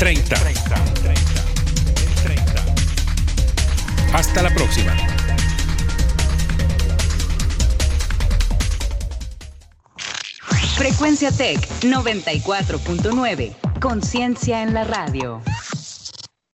30. 0.03 0.37
Hasta 4.13 4.43
la 4.43 4.53
próxima. 4.53 4.97
Frecuencia 10.77 11.31
Tech 11.31 11.61
94.9. 11.83 13.55
Conciencia 13.81 14.63
en 14.65 14.75
la 14.75 14.83
radio. 14.83 15.41